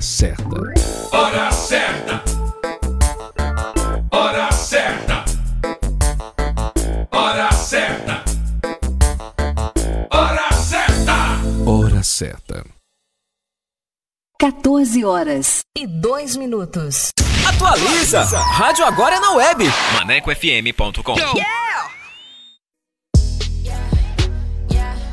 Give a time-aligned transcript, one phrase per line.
[0.00, 0.56] Hora certa.
[1.12, 2.22] Hora certa.
[4.10, 5.24] Hora certa.
[7.10, 8.24] Hora certa.
[10.10, 11.14] Hora certa.
[11.66, 12.64] Hora certa.
[14.40, 15.60] 14 horas.
[15.76, 17.10] E dois minutos.
[17.46, 18.22] Atualiza!
[18.22, 19.64] Rádio agora é na web.
[19.96, 21.14] ManecoFM.com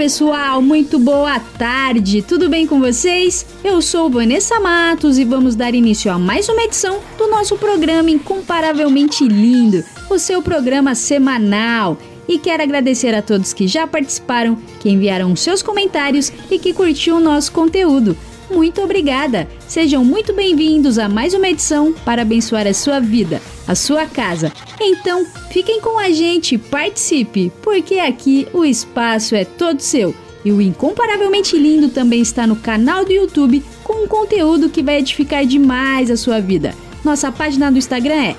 [0.00, 3.44] Pessoal, muito boa tarde, tudo bem com vocês?
[3.62, 8.08] Eu sou Vanessa Matos e vamos dar início a mais uma edição do nosso programa
[8.08, 11.98] Incomparavelmente Lindo, o seu programa semanal.
[12.26, 17.16] E quero agradecer a todos que já participaram, que enviaram seus comentários e que curtiu
[17.16, 18.16] o nosso conteúdo.
[18.50, 19.46] Muito obrigada!
[19.68, 24.52] Sejam muito bem-vindos a mais uma edição para abençoar a sua vida, a sua casa.
[24.80, 30.12] Então, fiquem com a gente, participe, porque aqui o espaço é todo seu.
[30.44, 34.98] E o Incomparavelmente Lindo também está no canal do YouTube com um conteúdo que vai
[34.98, 36.74] edificar demais a sua vida.
[37.04, 38.36] Nossa página do Instagram é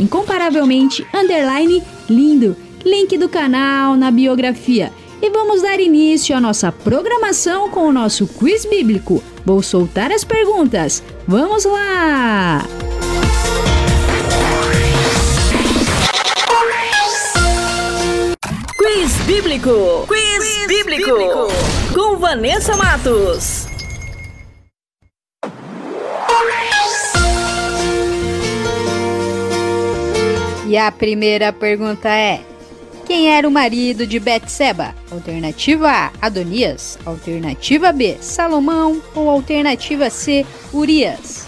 [0.00, 1.06] incomparavelmente
[2.08, 2.56] lindo.
[2.84, 4.92] Link do canal na biografia.
[5.22, 9.22] E vamos dar início à nossa programação com o nosso quiz bíblico.
[9.44, 11.02] Vou soltar as perguntas.
[11.28, 12.85] Vamos lá!
[18.86, 20.06] Quiz Bíblico.
[20.06, 21.48] Quiz, bíblico.
[21.92, 23.66] Com Vanessa Matos.
[30.68, 32.40] E a primeira pergunta é:
[33.04, 34.94] Quem era o marido de Betseba?
[35.10, 36.96] Alternativa A, Adonias.
[37.04, 39.02] Alternativa B, Salomão.
[39.16, 41.44] Ou alternativa C, Urias?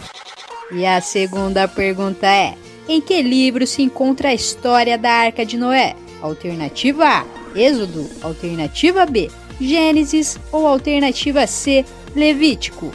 [0.73, 2.57] E a segunda pergunta é:
[2.89, 5.95] Em que livro se encontra a história da Arca de Noé?
[6.23, 7.25] Alternativa A:
[7.55, 8.09] Êxodo.
[8.23, 9.31] Alternativa B:
[9.61, 10.39] Gênesis.
[10.53, 11.85] Ou alternativa C:
[12.15, 12.93] Levítico.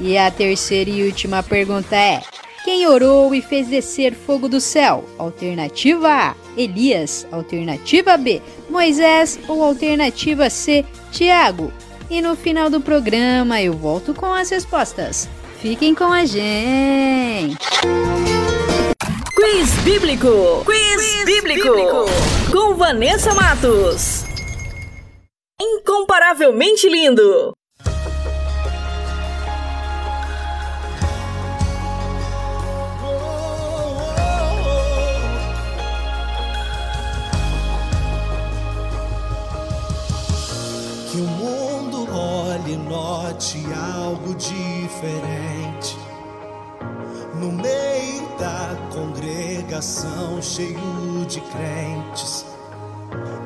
[0.00, 2.22] E a terceira e última pergunta é:
[2.64, 5.04] quem orou e fez descer fogo do céu?
[5.18, 7.26] Alternativa A: Elias.
[7.30, 9.38] Alternativa B: Moisés.
[9.46, 11.72] Ou alternativa C: Tiago.
[12.10, 15.28] E no final do programa eu volto com as respostas.
[15.60, 17.56] Fiquem com a gente!
[19.44, 20.64] Quiz Bíblico.
[20.64, 22.06] Quiz, bíblico.
[22.50, 24.24] Com Vanessa Matos.
[25.60, 27.52] Incomparavelmente lindo.
[41.12, 43.62] Que o mundo olhe e note
[43.92, 45.98] algo diferente.
[47.34, 52.44] No meio da congregação, cheio de crentes,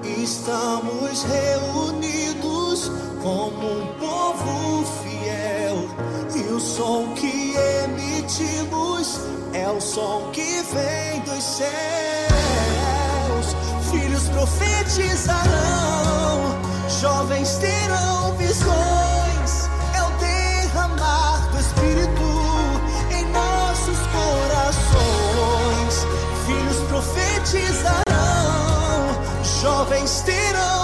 [0.02, 2.90] estamos reunidos
[3.22, 5.88] como um povo fiel.
[6.34, 7.54] E o som que
[7.84, 9.20] emitimos
[9.52, 11.68] é o som que vem dos céus.
[13.90, 15.48] Filhos profetizarão,
[17.00, 19.07] jovens terão visões.
[30.08, 30.77] Jovens terão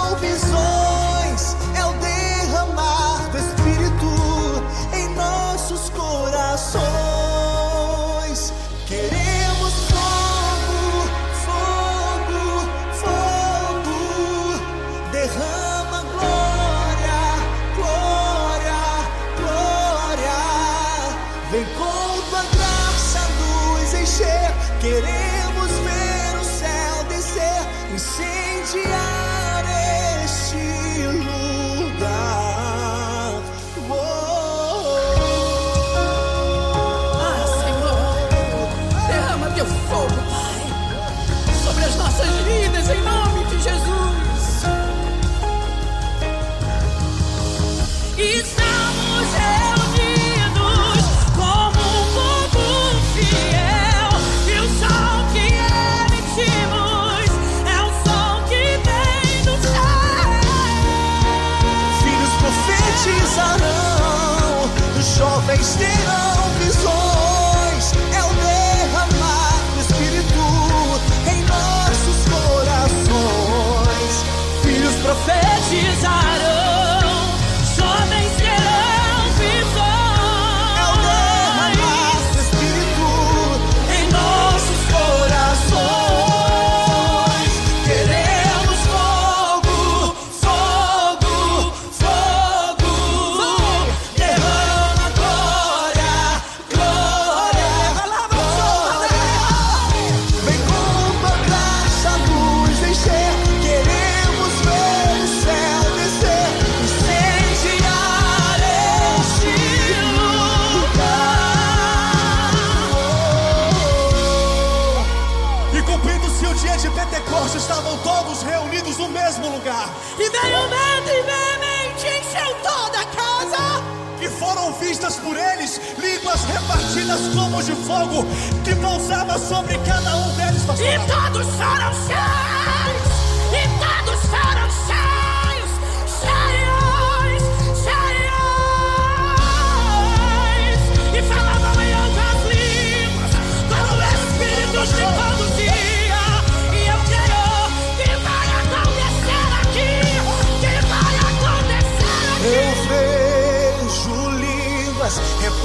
[119.55, 119.89] lugar.
[120.19, 123.83] E veio um vento e veemente encheu toda a casa.
[124.21, 128.25] E foram vistas por eles línguas repartidas como de fogo,
[128.63, 130.63] que pousava sobre cada um deles.
[130.63, 132.54] E todos foram cheios.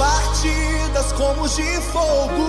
[0.01, 2.47] Repartidas como de fogo.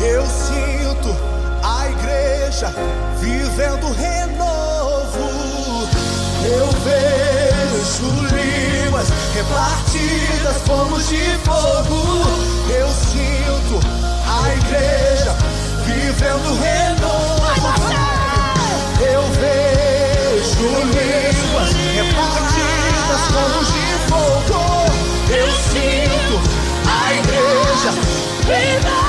[0.00, 1.16] Eu sinto
[1.62, 2.72] a igreja
[3.20, 5.88] vivendo renovo.
[6.44, 12.22] Eu vejo línguas repartidas como de fogo.
[12.70, 13.80] Eu sinto
[14.28, 15.34] a igreja
[15.84, 17.74] vivendo renovo.
[19.00, 24.60] Eu vejo línguas repartidas como de fogo.
[25.30, 26.13] Eu sinto
[27.84, 29.03] igreja Eu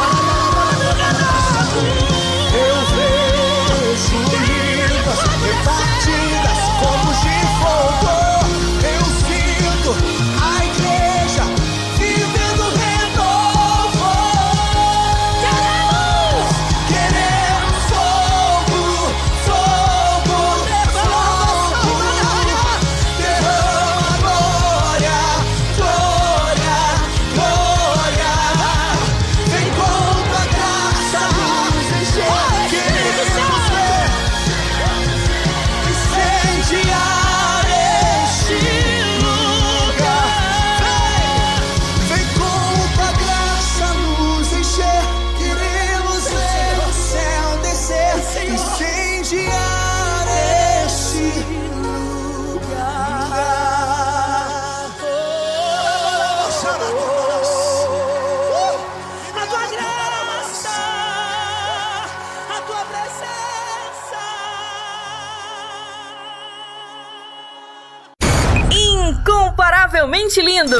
[70.56, 70.78] Lindo.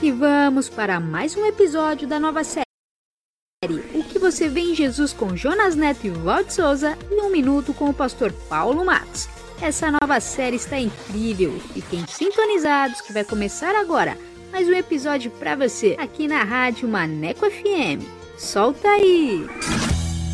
[0.00, 2.64] E vamos para mais um episódio da nova série.
[3.94, 7.74] O que você vê em Jesus com Jonas Neto e Walt Souza em um minuto
[7.74, 9.28] com o pastor Paulo Matos.
[9.60, 11.52] Essa nova série está incrível.
[11.74, 14.16] Fiquem sintonizados que vai começar agora
[14.50, 18.02] mais um episódio para você aqui na Rádio Maneco FM.
[18.38, 19.93] Solta aí!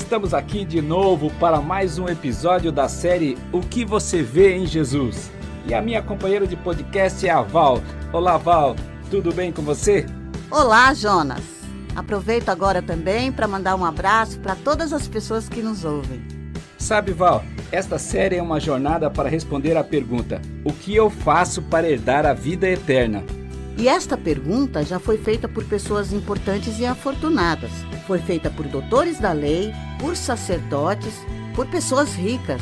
[0.00, 4.66] Estamos aqui de novo para mais um episódio da série O que você vê em
[4.66, 5.30] Jesus.
[5.66, 7.80] E a minha companheira de podcast é a Val.
[8.12, 8.74] Olá, Val,
[9.08, 10.06] tudo bem com você?
[10.50, 11.42] Olá, Jonas.
[11.94, 16.20] Aproveito agora também para mandar um abraço para todas as pessoas que nos ouvem.
[16.76, 21.62] Sabe, Val, esta série é uma jornada para responder à pergunta: O que eu faço
[21.62, 23.22] para herdar a vida eterna?
[23.80, 27.70] E esta pergunta já foi feita por pessoas importantes e afortunadas.
[28.06, 31.14] Foi feita por doutores da lei, por sacerdotes,
[31.54, 32.60] por pessoas ricas.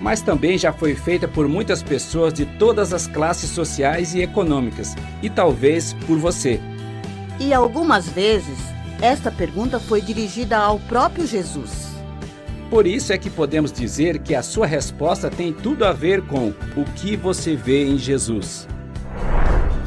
[0.00, 4.96] Mas também já foi feita por muitas pessoas de todas as classes sociais e econômicas,
[5.22, 6.58] e talvez por você.
[7.38, 8.58] E algumas vezes,
[9.00, 11.90] esta pergunta foi dirigida ao próprio Jesus.
[12.68, 16.48] Por isso é que podemos dizer que a sua resposta tem tudo a ver com
[16.76, 18.66] o que você vê em Jesus.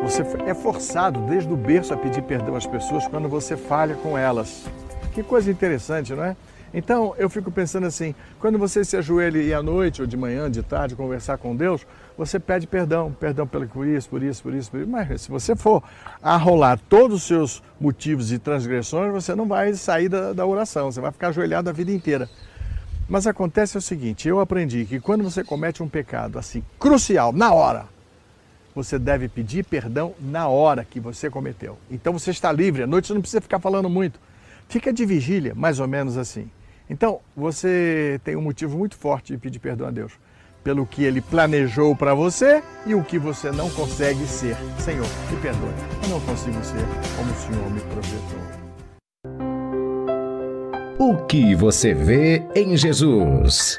[0.05, 4.17] Você é forçado desde o berço a pedir perdão às pessoas quando você falha com
[4.17, 4.67] elas.
[5.13, 6.37] Que coisa interessante, não é?
[6.75, 10.51] Então eu fico pensando assim: quando você se ajoelha e à noite, ou de manhã,
[10.51, 11.87] de tarde, conversar com Deus,
[12.19, 14.91] você pede perdão, perdão pelo por isso, por isso, por isso, por isso.
[14.91, 15.83] Mas se você for
[16.21, 21.01] arrolar todos os seus motivos e transgressões, você não vai sair da, da oração, você
[21.01, 22.29] vai ficar ajoelhado a vida inteira.
[23.09, 27.53] Mas acontece o seguinte: eu aprendi que quando você comete um pecado assim crucial, na
[27.53, 27.87] hora,
[28.75, 31.79] você deve pedir perdão na hora que você cometeu.
[31.89, 34.19] Então você está livre, à noite você não precisa ficar falando muito.
[34.69, 36.51] Fica de vigília, mais ou menos assim.
[36.89, 40.13] Então você tem um motivo muito forte de pedir perdão a Deus
[40.63, 44.57] pelo que ele planejou para você e o que você não consegue ser.
[44.79, 46.87] Senhor, me perdoe, eu não consigo ser
[47.17, 48.65] como o Senhor me projetou.
[50.99, 53.79] O que você vê em Jesus?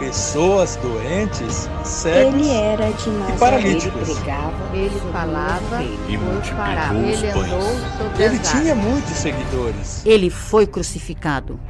[0.00, 3.34] pessoas doentes, cegos Ele era de Nazaré.
[3.34, 4.08] e paralíticos.
[4.72, 6.94] Ele falava E multiplicou parava.
[6.98, 7.22] os
[8.18, 10.04] Ele Ele tinha muitos seguidores.
[10.04, 11.60] Ele foi crucificado.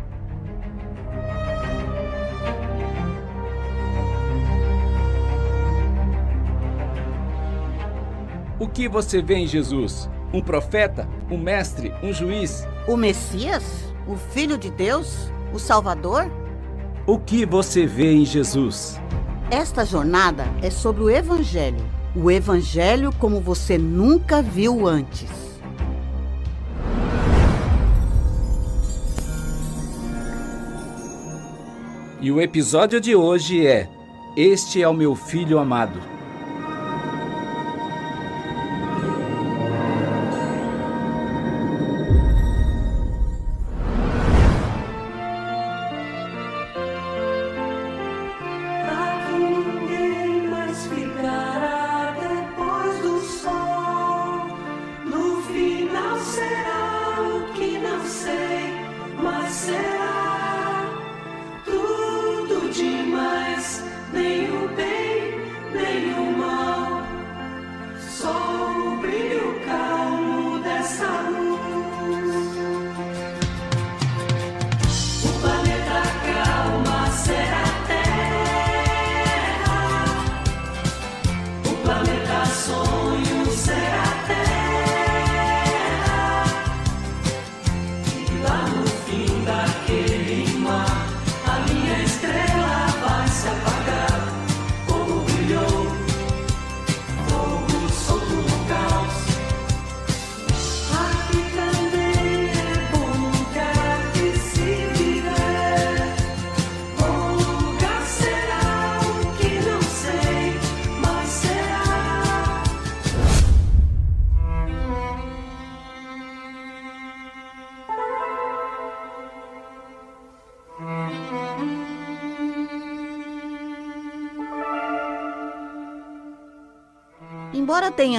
[8.59, 10.09] O que você vê em Jesus?
[10.33, 11.09] Um profeta?
[11.31, 11.93] Um mestre?
[12.03, 12.67] Um juiz?
[12.87, 13.95] O Messias?
[14.07, 15.33] O Filho de Deus?
[15.53, 16.31] O Salvador?
[17.11, 18.97] O que você vê em Jesus?
[19.51, 21.85] Esta jornada é sobre o Evangelho.
[22.15, 25.29] O Evangelho como você nunca viu antes.
[32.21, 33.89] E o episódio de hoje é
[34.37, 36.01] Este é o meu filho amado.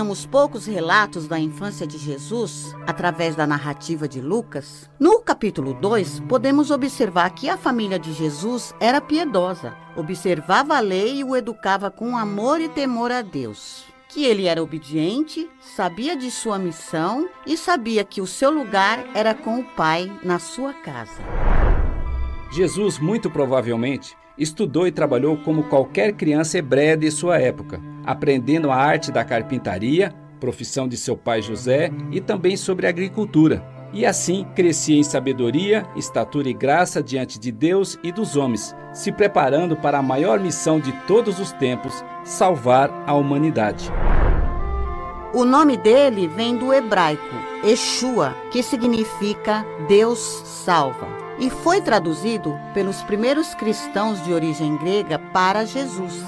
[0.02, 6.22] Tenhamos poucos relatos da infância de Jesus através da narrativa de Lucas, no capítulo 2
[6.22, 11.92] podemos observar que a família de Jesus era piedosa, observava a lei e o educava
[11.92, 13.84] com amor e temor a Deus.
[14.10, 19.36] Que ele era obediente, sabia de sua missão e sabia que o seu lugar era
[19.36, 21.22] com o Pai na sua casa.
[22.52, 28.76] Jesus, muito provavelmente, estudou e trabalhou como qualquer criança hebreia de sua época, aprendendo a
[28.76, 33.64] arte da carpintaria, profissão de seu pai José, e também sobre agricultura.
[33.94, 39.12] E assim crescia em sabedoria, estatura e graça diante de Deus e dos homens, se
[39.12, 43.92] preparando para a maior missão de todos os tempos, salvar a humanidade.
[45.34, 51.08] O nome dele vem do hebraico Yeshua, que significa Deus salva,
[51.40, 56.24] e foi traduzido pelos primeiros cristãos de origem grega para Jesus.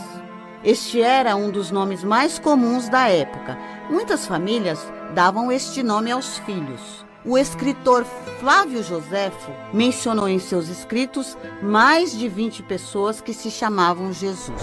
[0.64, 3.58] Este era um dos nomes mais comuns da época.
[3.90, 4.80] Muitas famílias
[5.14, 7.06] davam este nome aos filhos.
[7.26, 8.06] O escritor
[8.40, 14.62] Flávio Joséfo mencionou em seus escritos mais de 20 pessoas que se chamavam Jesus.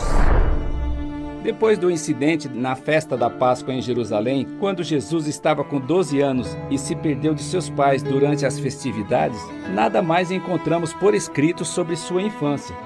[1.43, 6.55] Depois do incidente na festa da Páscoa em Jerusalém, quando Jesus estava com 12 anos
[6.71, 9.41] e se perdeu de seus pais durante as festividades,
[9.75, 12.77] nada mais encontramos por escrito sobre sua infância.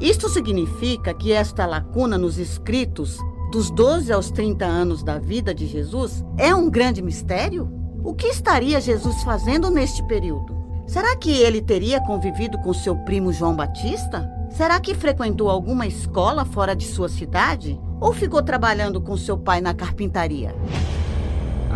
[0.00, 3.18] Isto significa que esta lacuna nos escritos,
[3.52, 7.83] dos 12 aos 30 anos da vida de Jesus, é um grande mistério?
[8.04, 10.54] O que estaria Jesus fazendo neste período?
[10.86, 14.30] Será que ele teria convivido com seu primo João Batista?
[14.50, 17.80] Será que frequentou alguma escola fora de sua cidade?
[17.98, 20.54] Ou ficou trabalhando com seu pai na carpintaria?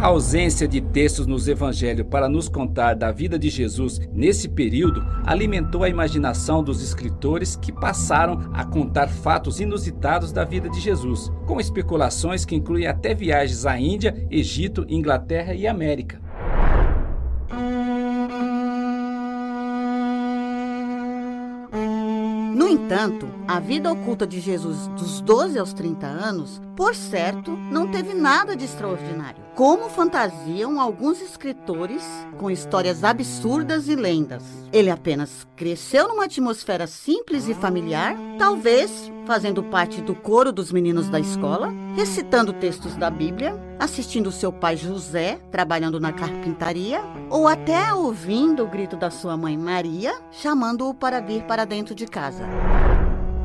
[0.01, 5.05] A ausência de textos nos evangelhos para nos contar da vida de Jesus nesse período
[5.27, 11.33] alimentou a imaginação dos escritores que passaram a contar fatos inusitados da vida de Jesus,
[11.49, 16.21] com especulações que incluem até viagens à Índia, Egito, Inglaterra e América.
[22.55, 27.88] No entanto, a vida oculta de Jesus dos 12 aos 30 anos, por certo, não
[27.88, 29.43] teve nada de extraordinário.
[29.55, 32.03] Como fantasiam alguns escritores
[32.38, 34.45] com histórias absurdas e lendas.
[34.73, 41.09] Ele apenas cresceu numa atmosfera simples e familiar, talvez fazendo parte do coro dos meninos
[41.09, 47.93] da escola, recitando textos da Bíblia, assistindo seu pai José trabalhando na carpintaria, ou até
[47.93, 52.45] ouvindo o grito da sua mãe Maria chamando-o para vir para dentro de casa.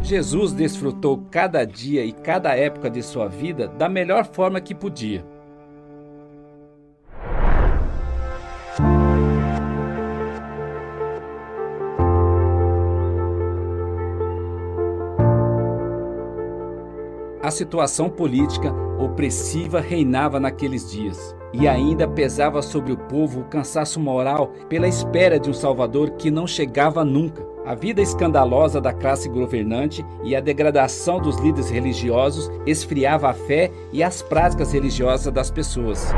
[0.03, 5.25] Jesus desfrutou cada dia e cada época de sua vida da melhor forma que podia.
[17.43, 23.99] A situação política opressiva reinava naqueles dias e ainda pesava sobre o povo o cansaço
[23.99, 27.45] moral pela espera de um Salvador que não chegava nunca.
[27.65, 33.69] A vida escandalosa da classe governante e a degradação dos líderes religiosos esfriava a fé
[33.91, 36.13] e as práticas religiosas das pessoas.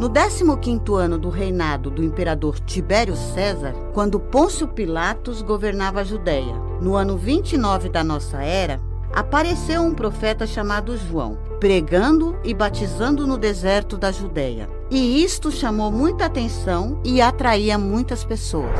[0.00, 6.54] No 15º ano do reinado do imperador Tibério César, quando Pôncio Pilatos governava a Judéia,
[6.80, 8.80] no ano 29 da nossa era,
[9.12, 14.68] apareceu um profeta chamado João, pregando e batizando no deserto da Judéia.
[14.90, 18.78] E isto chamou muita atenção e atraía muitas pessoas.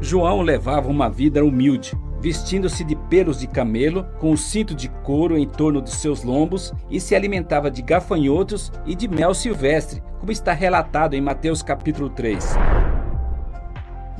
[0.00, 5.36] João levava uma vida humilde, vestindo-se de pelos de camelo, com o cinto de couro
[5.36, 10.32] em torno de seus lombos e se alimentava de gafanhotos e de mel silvestre, como
[10.32, 12.56] está relatado em Mateus capítulo 3.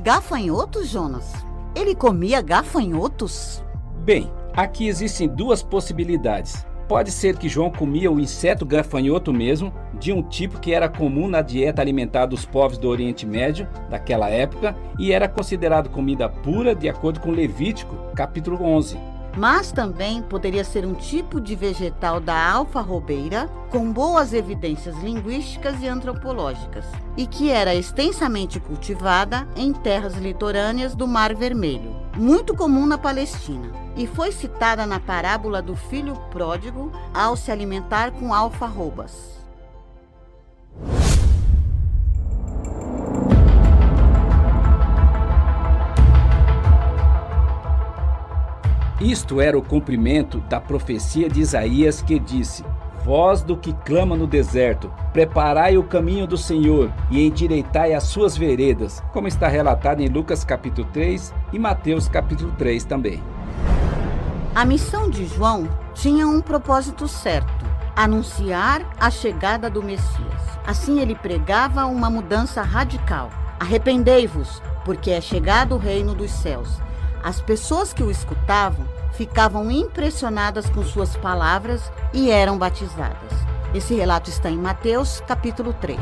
[0.01, 1.31] Gafanhotos, Jonas?
[1.75, 3.63] Ele comia gafanhotos?
[4.03, 6.65] Bem, aqui existem duas possibilidades.
[6.87, 11.27] Pode ser que João comia o inseto gafanhoto mesmo, de um tipo que era comum
[11.27, 16.73] na dieta alimentar dos povos do Oriente Médio daquela época e era considerado comida pura
[16.73, 18.97] de acordo com Levítico, capítulo 11.
[19.37, 25.87] Mas também poderia ser um tipo de vegetal da alfarrobeira com boas evidências linguísticas e
[25.87, 32.97] antropológicas e que era extensamente cultivada em terras litorâneas do Mar Vermelho, muito comum na
[32.97, 39.37] Palestina, e foi citada na parábola do filho pródigo ao se alimentar com alfarrobas.
[49.01, 52.63] Isto era o cumprimento da profecia de Isaías que disse:
[53.03, 58.37] Voz do que clama no deserto, preparai o caminho do Senhor e endireitai as suas
[58.37, 63.21] veredas, como está relatado em Lucas capítulo 3 e Mateus capítulo 3 também.
[64.59, 70.41] A missão de João tinha um propósito certo: anunciar a chegada do Messias.
[70.67, 73.29] Assim ele pregava uma mudança radical.
[73.57, 76.77] Arrependei-vos, porque é chegado o reino dos céus.
[77.23, 83.31] As pessoas que o escutavam ficavam impressionadas com suas palavras e eram batizadas.
[83.73, 85.97] Esse relato está em Mateus, capítulo 3.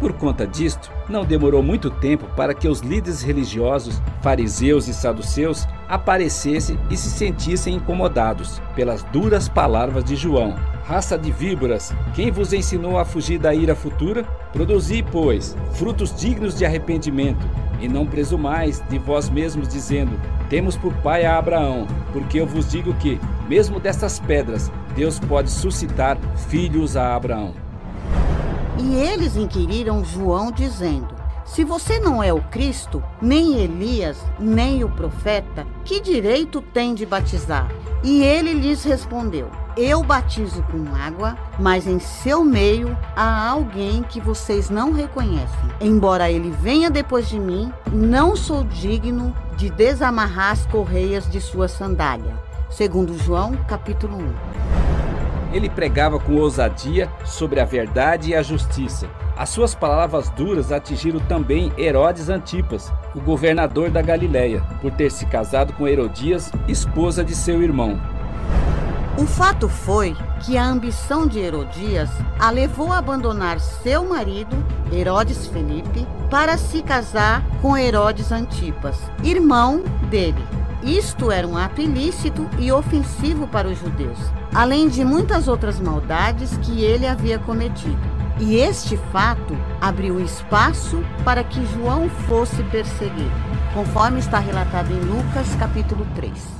[0.00, 5.66] Por conta disto, não demorou muito tempo para que os líderes religiosos, fariseus e saduceus,
[5.88, 10.54] aparecessem e se sentissem incomodados pelas duras palavras de João.
[10.84, 14.22] Raça de víboras, quem vos ensinou a fugir da ira futura?
[14.52, 17.46] Produzi, pois, frutos dignos de arrependimento,
[17.80, 22.70] e não presumais de vós mesmos, dizendo: Temos por pai a Abraão, porque eu vos
[22.70, 26.16] digo que, mesmo destas pedras, Deus pode suscitar
[26.48, 27.67] filhos a Abraão.
[28.78, 31.14] E eles inquiriram João, dizendo:
[31.44, 37.04] Se você não é o Cristo, nem Elias, nem o profeta, que direito tem de
[37.04, 37.68] batizar?
[38.04, 44.20] E ele lhes respondeu: Eu batizo com água, mas em seu meio há alguém que
[44.20, 45.68] vocês não reconhecem.
[45.80, 51.66] Embora ele venha depois de mim, não sou digno de desamarrar as correias de sua
[51.66, 52.36] sandália.
[52.70, 54.87] Segundo João, capítulo 1.
[55.52, 59.08] Ele pregava com ousadia sobre a verdade e a justiça.
[59.36, 65.26] As suas palavras duras atingiram também Herodes Antipas, o governador da Galiléia, por ter se
[65.26, 68.00] casado com Herodias, esposa de seu irmão.
[69.16, 72.08] O fato foi que a ambição de Herodias
[72.38, 74.56] a levou a abandonar seu marido,
[74.92, 80.44] Herodes Felipe, para se casar com Herodes Antipas, irmão dele.
[80.82, 84.18] Isto era um ato ilícito e ofensivo para os judeus,
[84.54, 88.18] além de muitas outras maldades que ele havia cometido.
[88.40, 93.32] E este fato abriu espaço para que João fosse perseguido,
[93.74, 96.58] conforme está relatado em Lucas capítulo 3.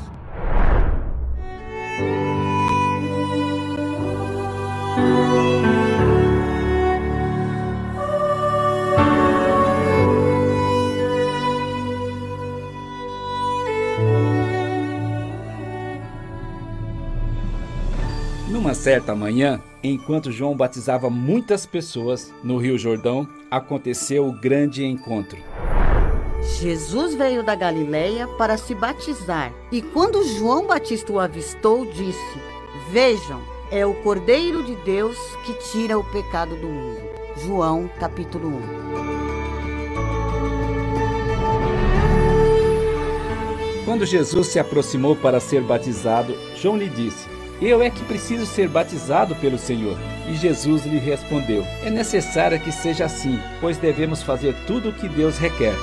[18.68, 25.38] Numa certa manhã, enquanto João batizava muitas pessoas no Rio Jordão, aconteceu o grande encontro.
[26.60, 32.38] Jesus veio da Galileia para se batizar, e quando João Batista o avistou, disse:
[32.90, 37.00] Vejam, é o Cordeiro de Deus que tira o pecado do mundo.
[37.38, 38.60] João, capítulo 1.
[43.86, 48.68] Quando Jesus se aproximou para ser batizado, João lhe disse: Eu é que preciso ser
[48.68, 49.98] batizado pelo Senhor.
[50.28, 55.08] E Jesus lhe respondeu: É necessário que seja assim, pois devemos fazer tudo o que
[55.08, 55.74] Deus requer.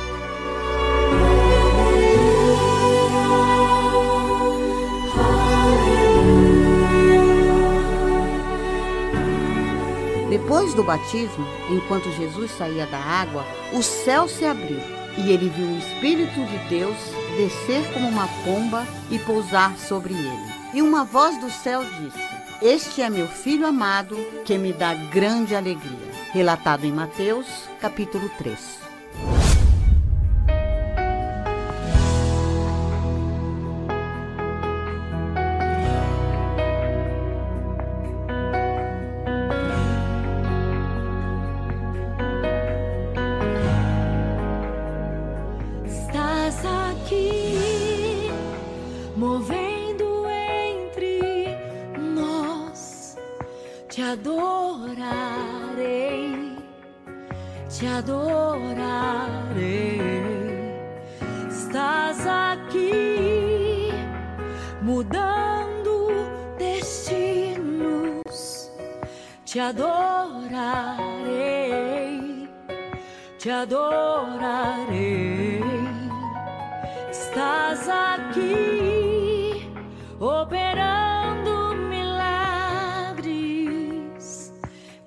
[10.29, 14.79] Depois do batismo, enquanto Jesus saía da água, o céu se abriu
[15.17, 16.97] e ele viu o Espírito de Deus
[17.37, 20.54] descer como uma pomba e pousar sobre ele.
[20.75, 22.19] E uma voz do céu disse:
[22.61, 26.11] Este é meu filho amado, que me dá grande alegria.
[26.33, 27.47] Relatado em Mateus,
[27.79, 28.84] capítulo 3.
[54.15, 55.35] Adorarei,
[57.69, 58.71] te adorarei.
[61.49, 63.91] Estás aqui,
[64.81, 66.07] mudando
[66.57, 68.35] destinos.
[69.43, 70.49] Te adorarei,
[73.37, 74.95] te adorarei.
[77.11, 79.69] Estás aqui,
[80.19, 81.04] operando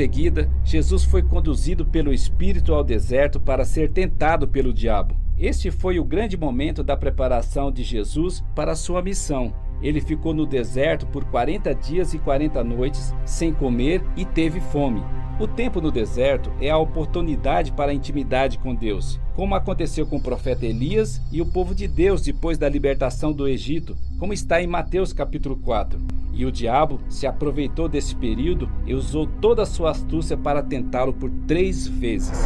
[0.00, 5.14] seguida, Jesus foi conduzido pelo Espírito ao deserto para ser tentado pelo diabo.
[5.38, 9.52] Este foi o grande momento da preparação de Jesus para sua missão.
[9.82, 15.02] Ele ficou no deserto por 40 dias e 40 noites, sem comer e teve fome.
[15.40, 20.16] O tempo no deserto é a oportunidade para a intimidade com Deus, como aconteceu com
[20.16, 24.62] o profeta Elias e o povo de Deus depois da libertação do Egito, como está
[24.62, 25.98] em Mateus capítulo 4.
[26.34, 31.14] E o diabo se aproveitou desse período e usou toda a sua astúcia para tentá-lo
[31.14, 32.38] por três vezes.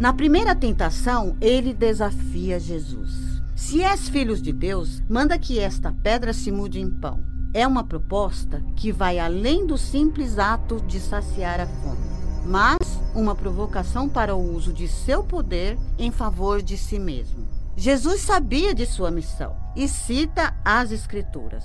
[0.00, 3.29] Na primeira tentação, ele desafia Jesus.
[3.60, 7.22] Se és filhos de Deus, manda que esta pedra se mude em pão.
[7.52, 12.00] É uma proposta que vai além do simples ato de saciar a fome,
[12.46, 12.78] mas
[13.14, 17.46] uma provocação para o uso de seu poder em favor de si mesmo.
[17.76, 21.64] Jesus sabia de sua missão e cita as Escrituras.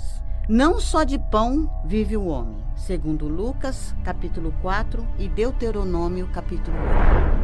[0.50, 7.36] Não só de pão vive o homem, segundo Lucas, capítulo 4 e Deuteronômio, capítulo 8.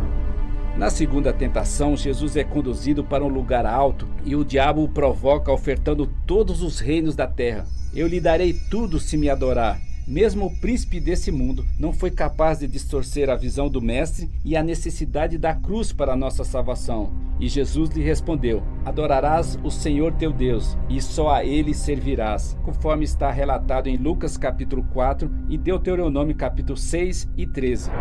[0.77, 5.51] Na segunda tentação, Jesus é conduzido para um lugar alto e o diabo o provoca
[5.51, 7.65] ofertando todos os reinos da terra.
[7.93, 9.79] Eu lhe darei tudo se me adorar.
[10.07, 14.55] Mesmo o príncipe desse mundo não foi capaz de distorcer a visão do Mestre e
[14.55, 17.11] a necessidade da cruz para a nossa salvação.
[17.39, 23.03] E Jesus lhe respondeu: Adorarás o Senhor teu Deus, e só a ele servirás, conforme
[23.03, 27.91] está relatado em Lucas capítulo 4 e Deuteronômio capítulo 6 e 13.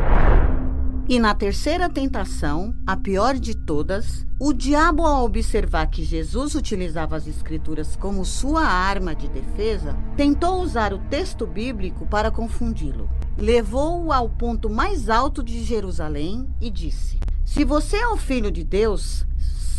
[1.11, 7.17] E na terceira tentação, a pior de todas, o diabo, ao observar que Jesus utilizava
[7.17, 13.11] as Escrituras como sua arma de defesa, tentou usar o texto bíblico para confundi-lo.
[13.37, 18.63] Levou-o ao ponto mais alto de Jerusalém e disse: Se você é o filho de
[18.63, 19.27] Deus,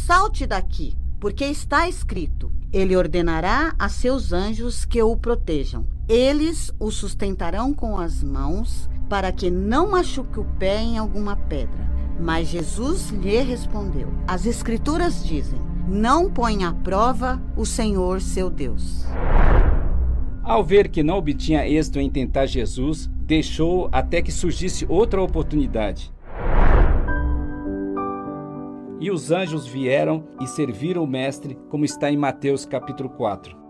[0.06, 5.88] salte daqui, porque está escrito: Ele ordenará a seus anjos que o protejam.
[6.10, 11.92] Eles o sustentarão com as mãos para que não machuque o pé em alguma pedra.
[12.18, 19.06] Mas Jesus lhe respondeu: As Escrituras dizem: Não põe à prova o Senhor seu Deus.
[20.42, 26.14] Ao ver que não obtinha êxito em tentar Jesus, deixou até que surgisse outra oportunidade.
[29.02, 33.61] E os anjos vieram e serviram o Mestre, como está em Mateus capítulo 4.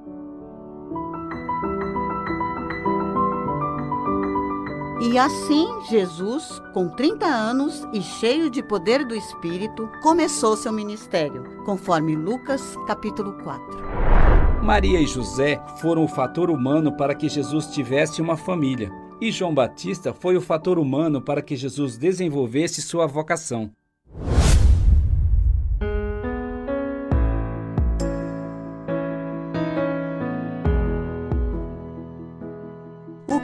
[5.03, 11.63] E assim, Jesus, com 30 anos e cheio de poder do Espírito, começou seu ministério,
[11.65, 14.63] conforme Lucas capítulo 4.
[14.63, 18.91] Maria e José foram o fator humano para que Jesus tivesse uma família.
[19.19, 23.71] E João Batista foi o fator humano para que Jesus desenvolvesse sua vocação.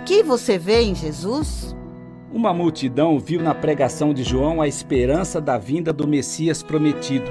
[0.08, 1.76] Que você vê em Jesus?
[2.32, 7.30] Uma multidão viu na pregação de João a esperança da vinda do Messias prometido.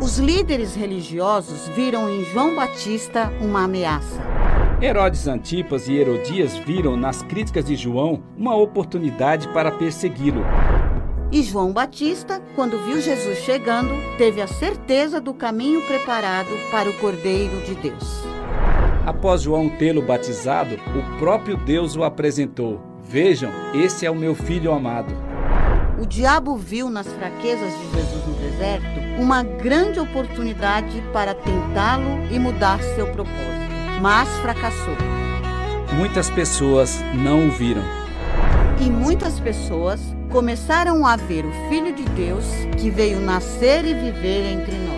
[0.00, 4.22] Os líderes religiosos viram em João Batista uma ameaça.
[4.80, 10.44] Herodes Antipas e Herodias viram nas críticas de João uma oportunidade para persegui-lo.
[11.32, 16.96] E João Batista, quando viu Jesus chegando, teve a certeza do caminho preparado para o
[16.98, 18.37] Cordeiro de Deus.
[19.08, 22.78] Após João tê-lo batizado, o próprio Deus o apresentou.
[23.02, 25.14] Vejam, esse é o meu filho amado.
[25.98, 32.38] O diabo viu nas fraquezas de Jesus no deserto uma grande oportunidade para tentá-lo e
[32.38, 34.94] mudar seu propósito, mas fracassou.
[35.94, 37.84] Muitas pessoas não o viram.
[38.78, 42.44] E muitas pessoas começaram a ver o Filho de Deus
[42.76, 44.97] que veio nascer e viver entre nós.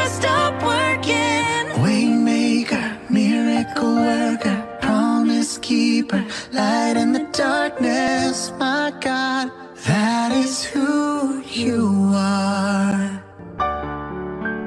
[5.71, 9.49] keeper, light in the darkness, my God,
[9.87, 13.23] that is who you are.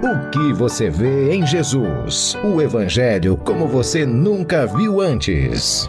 [0.03, 2.37] O que você vê em Jesus?
[2.43, 5.89] O Evangelho como você nunca viu antes.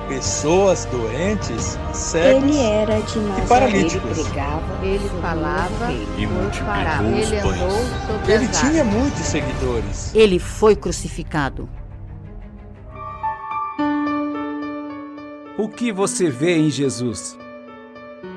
[0.15, 4.17] pessoas doentes, cegos Ele era de e paralíticos.
[4.83, 7.09] Ele falava E por multiplicou parábola.
[7.17, 7.61] os Ele pães.
[7.61, 8.93] andou sobre Ele tinha águas.
[8.95, 10.13] muitos seguidores.
[10.13, 11.69] Ele foi crucificado.
[15.57, 17.37] O que você vê em Jesus?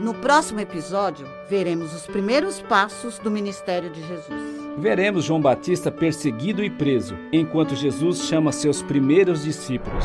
[0.01, 4.65] No próximo episódio, veremos os primeiros passos do ministério de Jesus.
[4.79, 10.05] Veremos João Batista perseguido e preso, enquanto Jesus chama seus primeiros discípulos.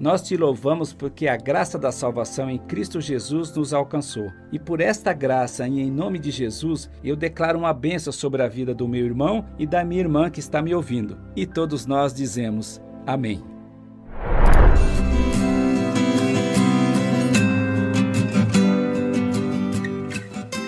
[0.00, 4.32] Nós te louvamos porque a graça da salvação em Cristo Jesus nos alcançou.
[4.50, 8.48] E por esta graça e em nome de Jesus, eu declaro uma bênção sobre a
[8.48, 11.18] vida do meu irmão e da minha irmã que está me ouvindo.
[11.36, 13.42] E todos nós dizemos: Amém.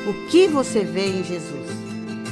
[0.07, 1.62] O que você vê em Jesus?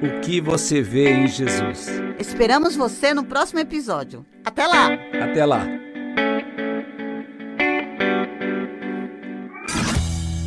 [0.01, 1.87] O que você vê em Jesus?
[2.17, 4.25] Esperamos você no próximo episódio.
[4.43, 4.87] Até lá!
[5.21, 5.67] Até lá!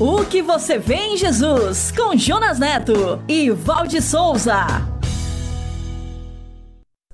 [0.00, 1.92] O que você vê em Jesus?
[1.92, 4.66] Com Jonas Neto e Valde Souza.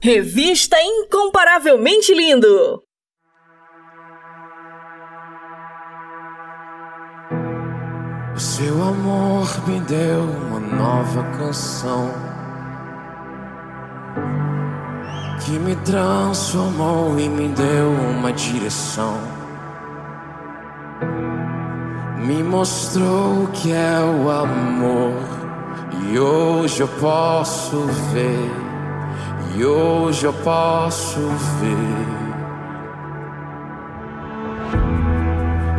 [0.01, 2.83] Revista Incomparavelmente Lindo.
[8.35, 12.30] O seu amor me deu uma nova canção
[15.51, 19.19] que me transformou e me deu uma direção.
[22.19, 25.13] Me mostrou o que é o amor
[26.07, 28.53] e hoje eu posso ver.
[29.57, 31.19] E hoje eu posso
[31.59, 32.07] ver.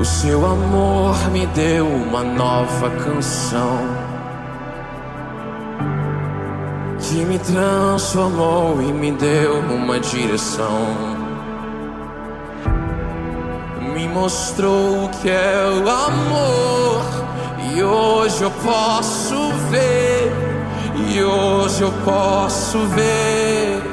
[0.01, 4.00] O seu amor me deu uma nova canção
[7.11, 10.95] que me transformou e me deu uma direção.
[13.93, 17.01] Me mostrou o que é o amor.
[17.73, 20.31] E hoje eu posso ver.
[21.09, 23.83] E hoje eu posso ver.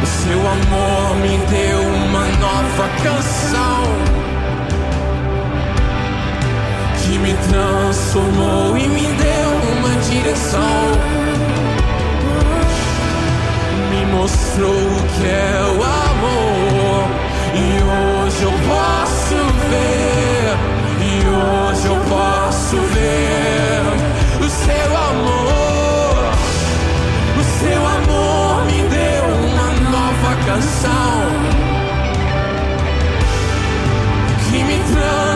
[0.00, 3.82] O seu amor me deu uma nova canção
[7.02, 9.45] que me transformou e me deu
[10.10, 10.60] direção.
[13.90, 17.08] me mostrou o que é o amor.
[17.54, 19.36] E hoje eu posso
[19.70, 20.56] ver,
[21.00, 26.32] e hoje eu posso ver o seu amor.
[27.38, 31.16] O seu amor me deu uma nova canção
[34.50, 35.35] que me traz.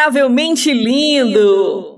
[0.00, 1.89] incomparavelmente lindo.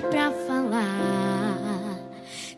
[0.00, 1.98] pra falar.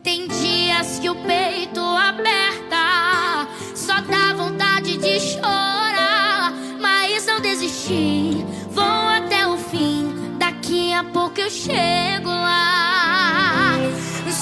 [0.01, 6.53] Tem dias que o peito aperta, só dá vontade de chorar.
[6.79, 10.35] Mas não desisti, vou até o fim.
[10.37, 13.77] Daqui a pouco eu chego lá.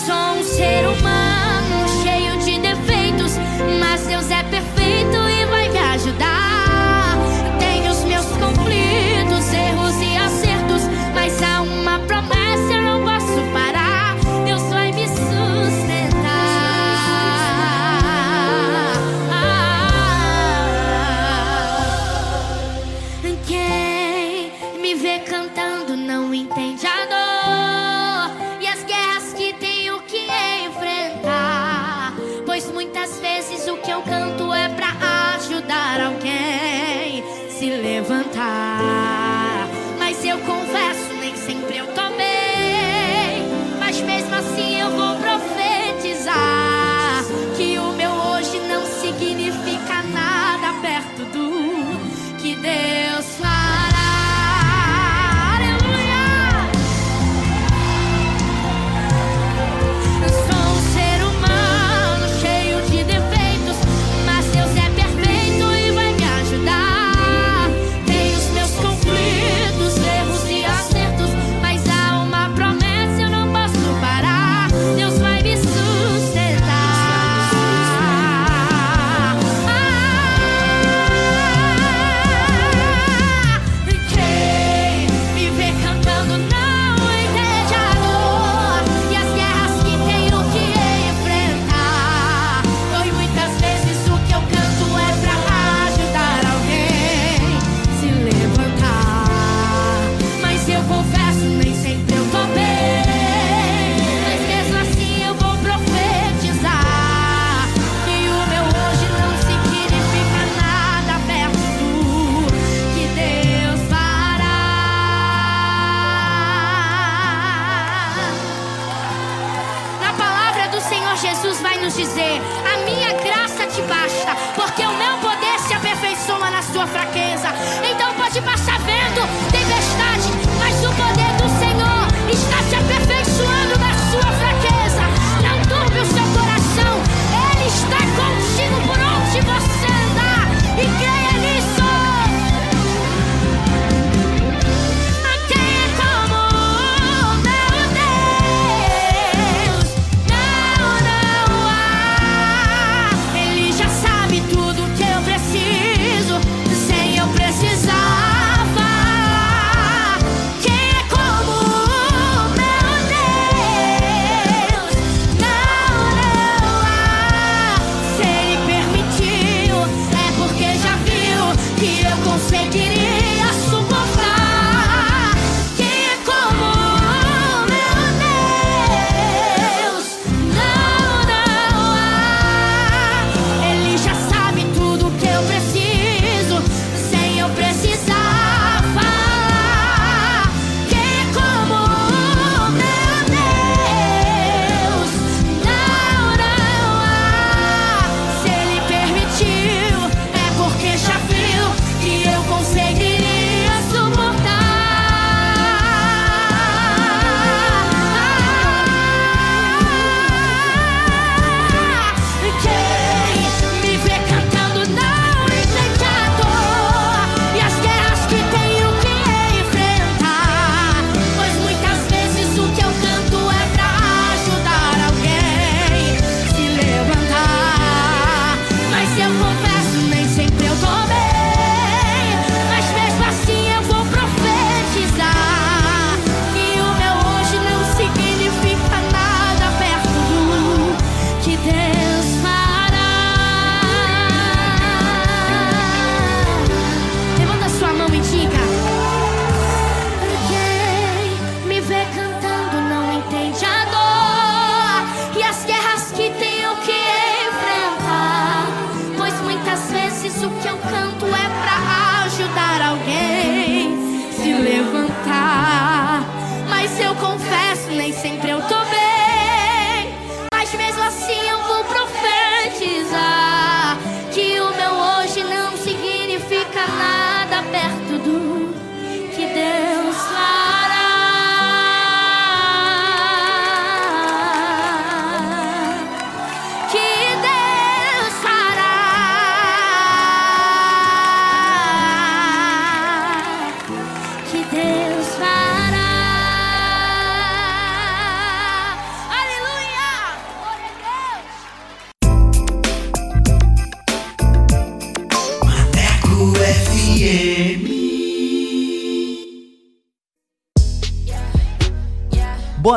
[0.06, 1.20] Sou um ser humano.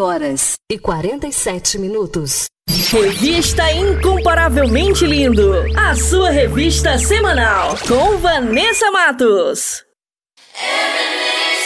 [0.00, 2.46] Horas e 47 minutos.
[2.90, 5.52] Revista Incomparavelmente Lindo.
[5.76, 7.76] A sua revista semanal.
[7.86, 9.84] Com Vanessa Matos.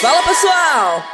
[0.00, 1.13] Fala pessoal!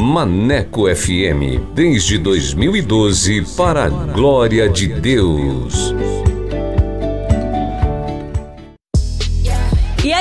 [0.00, 5.94] Maneco FM, desde 2012, para a glória de Deus.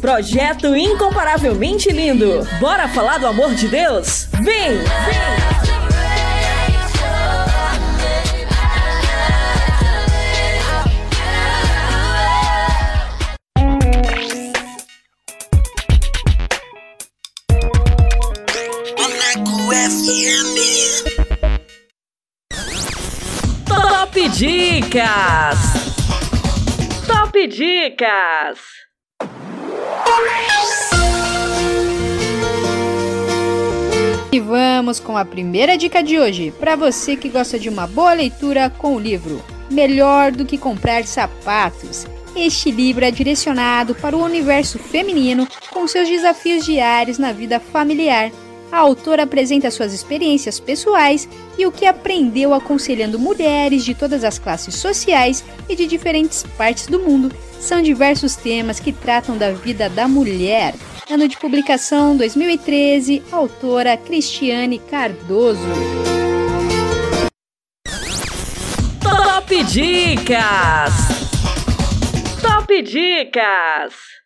[0.00, 2.46] Projeto Incomparavelmente Lindo.
[2.58, 4.28] Bora falar do amor de Deus?
[4.42, 4.78] Vem!
[4.78, 5.46] Vem!
[23.66, 25.58] Top Dicas!
[27.06, 28.85] Top Dicas!
[34.32, 38.12] E vamos com a primeira dica de hoje, para você que gosta de uma boa
[38.12, 42.06] leitura com o livro Melhor do que comprar sapatos.
[42.36, 48.30] Este livro é direcionado para o universo feminino com seus desafios diários na vida familiar.
[48.70, 54.38] A autora apresenta suas experiências pessoais e o que aprendeu aconselhando mulheres de todas as
[54.38, 57.34] classes sociais e de diferentes partes do mundo.
[57.60, 60.74] São diversos temas que tratam da vida da mulher.
[61.08, 65.60] Ano de publicação 2013, autora Cristiane Cardoso.
[69.00, 70.92] Top Dicas!
[72.42, 74.25] Top Dicas!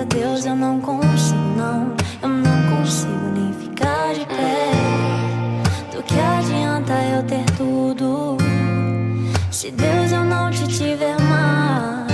[0.00, 1.94] Presença, Deus, eu não consigo, não.
[2.22, 4.70] Eu não consigo nem ficar de pé.
[5.92, 8.36] Do que adianta eu ter tudo?
[9.50, 12.10] Se Deus eu não te tiver mais.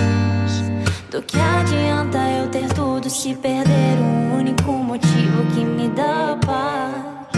[1.10, 7.36] Do que adianta eu ter tudo se perder o único motivo que me dá paz?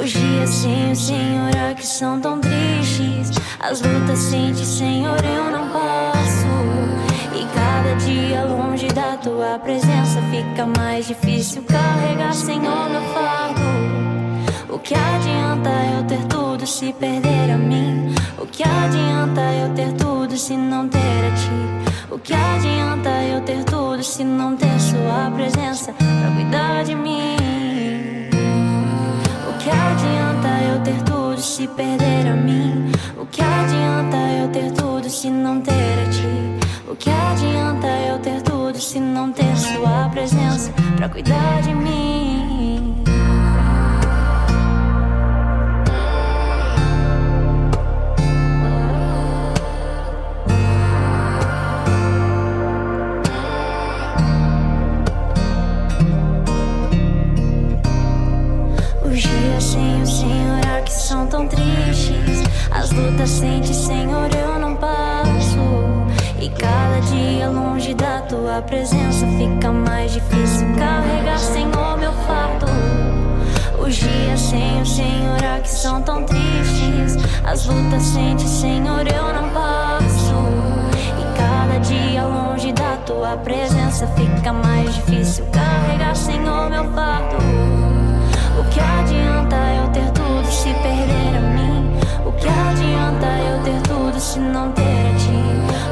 [0.00, 3.36] Os dias sem o Senhor é que são tão tristes.
[3.60, 6.15] As lutas sem ti, Senhor, eu não passo.
[7.86, 13.60] Cada dia longe da tua presença fica mais difícil carregar, Senhor, meu fardo.
[14.68, 18.12] O que adianta eu ter tudo se perder a mim?
[18.38, 22.12] O que adianta eu ter tudo se não ter a ti?
[22.12, 27.36] O que adianta eu ter tudo se não ter sua presença pra cuidar de mim?
[29.48, 32.90] O que adianta eu ter tudo se perder a mim?
[33.16, 36.65] O que adianta eu ter tudo se não ter a ti?
[36.88, 43.02] O que adianta eu ter tudo se não ter sua presença pra cuidar de mim?
[59.04, 62.44] Os dias sem o Senhor aqui são tão tristes.
[62.70, 64.55] As lutas sente, Senhor, eu.
[66.46, 72.66] E cada dia longe da tua presença fica mais difícil carregar, Senhor, meu fardo.
[73.80, 77.16] Os dias sem o Senhor aqui são tão tristes.
[77.44, 80.36] As lutas sente, Senhor, eu não passo.
[81.18, 87.38] E cada dia longe da tua presença fica mais difícil carregar, Senhor, meu fardo.
[88.60, 91.55] O que adianta eu ter tudo se perder a?
[92.26, 95.30] O que adianta eu ter tudo se não ter a ti?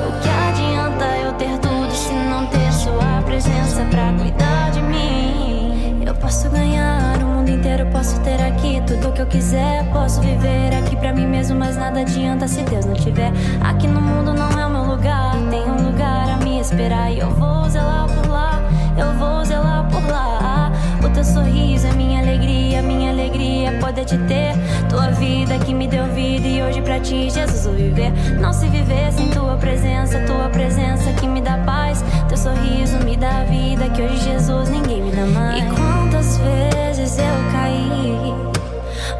[0.08, 6.02] O que adianta eu ter tudo se não ter sua presença pra cuidar de mim?
[6.04, 9.84] Eu posso ganhar o mundo inteiro, posso ter aqui tudo que eu quiser.
[9.92, 13.32] Posso viver aqui pra mim mesmo, mas nada adianta se Deus não tiver.
[13.62, 17.20] Aqui no mundo não é o meu lugar, tem um lugar a me esperar e
[17.20, 18.60] eu vou zelar por lá.
[18.98, 20.72] Eu vou zelar por lá.
[21.00, 24.52] O teu sorriso é minha alegria, minha alegria é poder te ter.
[24.94, 28.12] Tua vida que me deu vida e hoje pra ti, Jesus, vou viver.
[28.40, 32.04] Não se viver sem tua presença, tua presença que me dá paz.
[32.28, 35.64] Teu sorriso me dá vida, que hoje, Jesus, ninguém me dá mais.
[35.64, 38.34] E quantas vezes eu caí,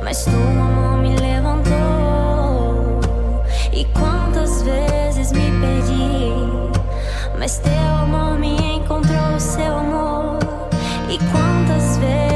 [0.04, 3.00] mas tua mão me levantou.
[3.72, 6.30] E quantas vezes me perdi,
[7.36, 10.38] mas teu amor me encontrou, seu amor.
[11.10, 12.33] E quantas vezes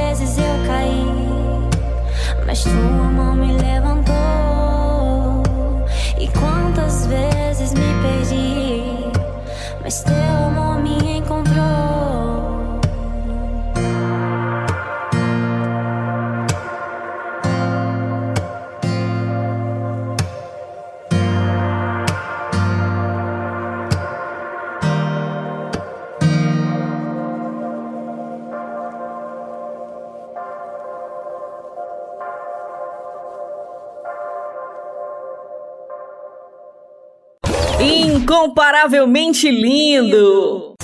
[38.38, 40.74] Incomparavelmente lindo!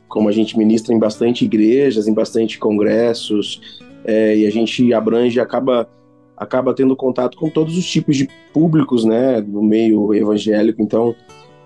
[0.08, 5.38] como a gente ministra em bastante igrejas, em bastante congressos, é, e a gente abrange,
[5.38, 5.88] acaba,
[6.36, 10.80] acaba tendo contato com todos os tipos de públicos, né, do meio evangélico.
[10.82, 11.14] Então,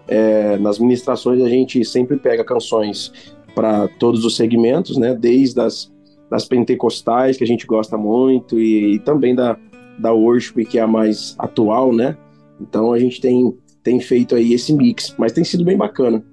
[0.08, 3.12] é, nas ministrações a gente sempre pega canções
[3.54, 5.92] para todos os segmentos, né, desde as
[6.30, 9.58] das pentecostais que a gente gosta muito e, e também da
[9.98, 12.16] da worship que é a mais atual, né?
[12.58, 16.24] Então a gente tem tem feito aí esse mix, mas tem sido bem bacana.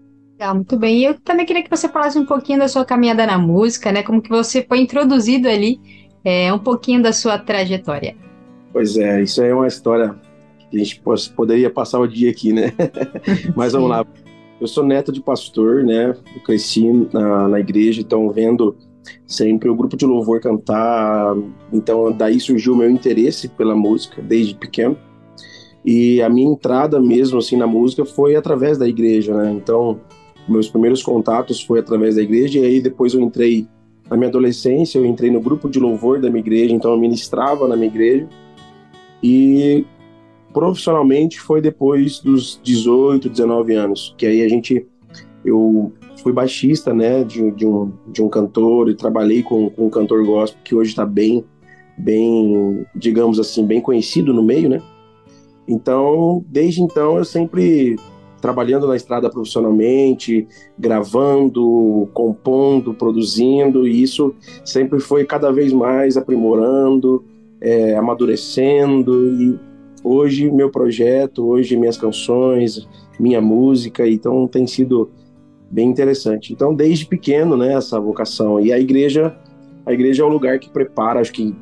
[0.54, 1.00] Muito bem.
[1.00, 4.04] E eu também queria que você falasse um pouquinho da sua caminhada na música, né?
[4.04, 5.80] Como que você foi introduzido ali,
[6.24, 8.16] é, um pouquinho da sua trajetória.
[8.72, 10.16] Pois é, isso aí é uma história
[10.70, 11.02] que a gente
[11.36, 12.72] poderia passar o dia aqui, né?
[13.56, 14.06] Mas vamos lá.
[14.62, 16.16] Eu sou neto de pastor, né?
[16.36, 18.78] Eu cresci na, na igreja, então vendo
[19.26, 21.36] sempre o grupo de louvor cantar.
[21.72, 24.98] Então daí surgiu o meu interesse pela música desde pequeno.
[25.84, 29.52] E a minha entrada mesmo assim na música foi através da igreja, né?
[29.52, 30.00] Então
[30.50, 33.68] meus primeiros contatos foi através da igreja e aí depois eu entrei
[34.10, 37.68] na minha adolescência, eu entrei no grupo de louvor da minha igreja, então eu ministrava
[37.68, 38.28] na minha igreja.
[39.22, 39.86] E
[40.52, 44.86] profissionalmente foi depois dos 18, 19 anos, que aí a gente
[45.46, 49.90] eu fui baixista, né, de, de um de um cantor e trabalhei com, com um
[49.90, 51.46] cantor gospel que hoje está bem
[51.98, 54.82] bem, digamos assim, bem conhecido no meio, né?
[55.68, 57.98] Então, desde então eu sempre
[58.42, 64.34] trabalhando na estrada profissionalmente, gravando, compondo, produzindo, e isso
[64.66, 67.24] sempre foi cada vez mais aprimorando,
[67.62, 69.60] é, amadurecendo e
[70.04, 72.88] hoje meu projeto, hoje minhas canções,
[73.20, 75.10] minha música, então tem sido
[75.70, 76.54] bem interessante.
[76.54, 79.36] Então desde pequeno, né, essa vocação e a igreja,
[79.86, 81.56] a igreja é o lugar que prepara, acho que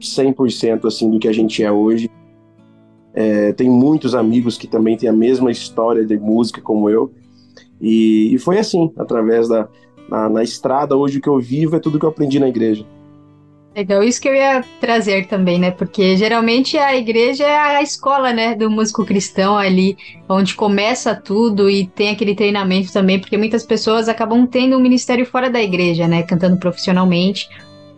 [0.00, 2.10] 100% assim do que a gente é hoje.
[3.12, 7.10] É, tem muitos amigos que também têm a mesma história de música como eu
[7.80, 9.68] e, e foi assim, através da
[10.10, 12.84] na, na estrada hoje o que eu vivo é tudo que eu aprendi na igreja.
[13.74, 15.70] Legal, isso que eu ia trazer também, né?
[15.70, 19.96] Porque geralmente a igreja é a escola, né, do músico cristão ali,
[20.28, 25.24] onde começa tudo e tem aquele treinamento também, porque muitas pessoas acabam tendo um ministério
[25.24, 27.48] fora da igreja, né, cantando profissionalmente.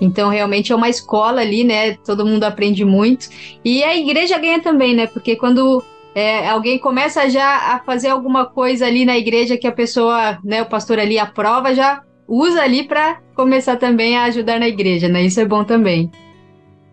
[0.03, 1.95] Então, realmente é uma escola ali, né?
[2.05, 3.29] Todo mundo aprende muito.
[3.65, 5.07] E a igreja ganha também, né?
[5.07, 5.81] Porque quando
[6.13, 10.61] é, alguém começa já a fazer alguma coisa ali na igreja que a pessoa, né,
[10.61, 15.23] o pastor ali aprova, já usa ali para começar também a ajudar na igreja, né?
[15.23, 16.11] Isso é bom também.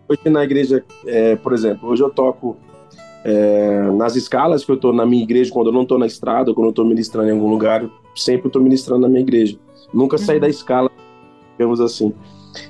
[0.08, 2.56] Hoje na igreja, é, por exemplo, hoje eu toco
[3.24, 6.54] é, nas escalas que eu tô na minha igreja, quando eu não tô na estrada,
[6.54, 7.84] quando eu tô ministrando em algum lugar,
[8.14, 9.58] sempre tô ministrando na minha igreja.
[9.92, 10.88] Nunca saí da escala,
[11.58, 12.14] digamos assim.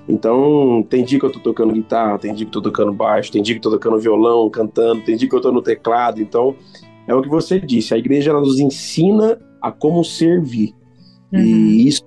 [0.09, 3.33] Então, tem dia que eu tô tocando guitarra, tem dia que eu tô tocando baixo,
[3.33, 6.20] tem dia que eu tô tocando violão, cantando, tem dia que eu tô no teclado.
[6.20, 6.55] Então,
[7.07, 10.74] é o que você disse, a igreja ela nos ensina a como servir.
[11.33, 12.03] E isso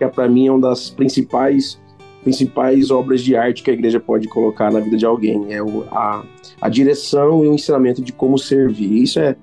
[0.00, 1.80] é para mim é uma das principais
[2.22, 5.84] principais obras de arte que a igreja pode colocar na vida de alguém é o,
[5.90, 6.24] a,
[6.60, 9.36] a direção e o ensinamento de como servir isso é,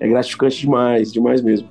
[0.00, 1.68] é gratificante demais demais mesmo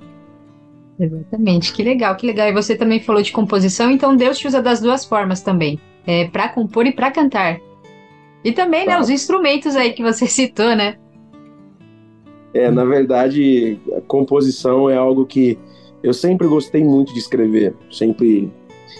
[1.02, 2.47] Exatamente, que legal, que legal.
[2.47, 6.28] E você também falou de composição, então Deus te usa das duas formas também, é,
[6.28, 7.60] para compor e para cantar.
[8.43, 10.97] E também, né, os instrumentos aí que você citou, né?
[12.54, 15.58] é na verdade a composição é algo que
[16.04, 18.52] eu sempre gostei muito de escrever sempre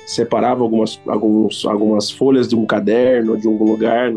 [0.06, 4.14] separava algumas alguns, algumas folhas de um caderno de algum lugar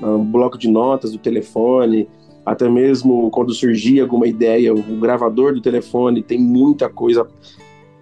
[0.00, 2.08] um bloco de notas do telefone
[2.48, 7.28] até mesmo quando surgia alguma ideia, o gravador do telefone tem muita coisa,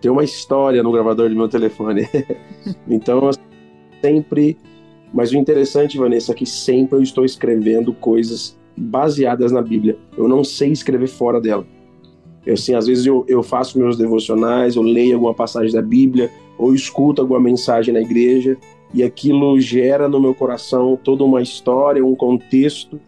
[0.00, 2.08] tem uma história no gravador do meu telefone.
[2.88, 3.28] então,
[4.00, 4.56] sempre.
[5.12, 9.98] Mas o interessante, Vanessa, é que sempre eu estou escrevendo coisas baseadas na Bíblia.
[10.16, 11.66] Eu não sei escrever fora dela.
[12.44, 16.30] Eu, assim, às vezes eu, eu faço meus devocionais, eu leio alguma passagem da Bíblia,
[16.56, 18.56] ou escuto alguma mensagem na igreja,
[18.94, 23.00] e aquilo gera no meu coração toda uma história, um contexto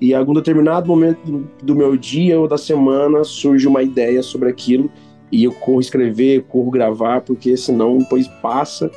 [0.00, 1.18] e em algum determinado momento
[1.62, 4.90] do, meu dia ou da semana surge uma ideia sobre aquilo
[5.30, 8.90] e eu corro escrever, corro gravar, porque senão depois passa.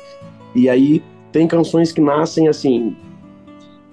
[0.54, 2.96] E aí tem canções que nascem assim,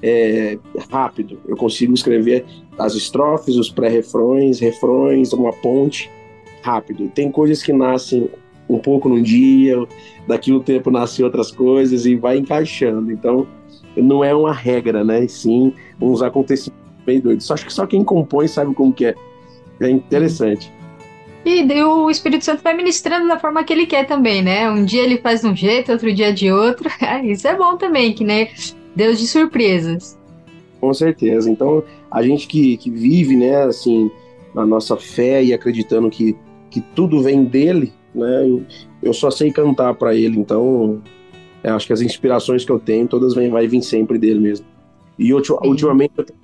[0.01, 0.57] é,
[0.89, 1.39] rápido.
[1.47, 2.45] Eu consigo escrever
[2.78, 6.10] as estrofes, os pré-refrões, refrões, uma ponte,
[6.62, 7.10] rápido.
[7.10, 8.30] Tem coisas que nascem
[8.70, 9.76] um pouco num dia,
[10.28, 13.12] daqui um tempo nascem outras coisas e vai encaixando.
[13.12, 13.47] Então,
[13.97, 15.28] não é uma regra, né?
[15.28, 17.45] Sim, uns acontecimentos bem doidos.
[17.45, 19.16] Só acho que só quem compõe sabe como que é.
[19.80, 20.72] É interessante.
[21.45, 24.70] E o Espírito Santo vai ministrando da forma que ele quer também, né?
[24.70, 26.89] Um dia ele faz de um jeito, outro dia de outro.
[27.24, 28.50] Isso é bom também, que né?
[28.95, 30.20] Deus de surpresas.
[30.82, 31.50] Com certeza.
[31.50, 34.12] Então, a gente que, que vive, né, assim,
[34.54, 36.36] na nossa fé e acreditando que,
[36.70, 38.45] que tudo vem dele, né?
[38.45, 38.66] Eu,
[39.02, 41.02] eu só sei cantar para ele, então
[41.64, 44.66] eu acho que as inspirações que eu tenho, todas vêm, vai vir sempre dele mesmo.
[45.18, 46.39] E ulti- ultimamente eu tenho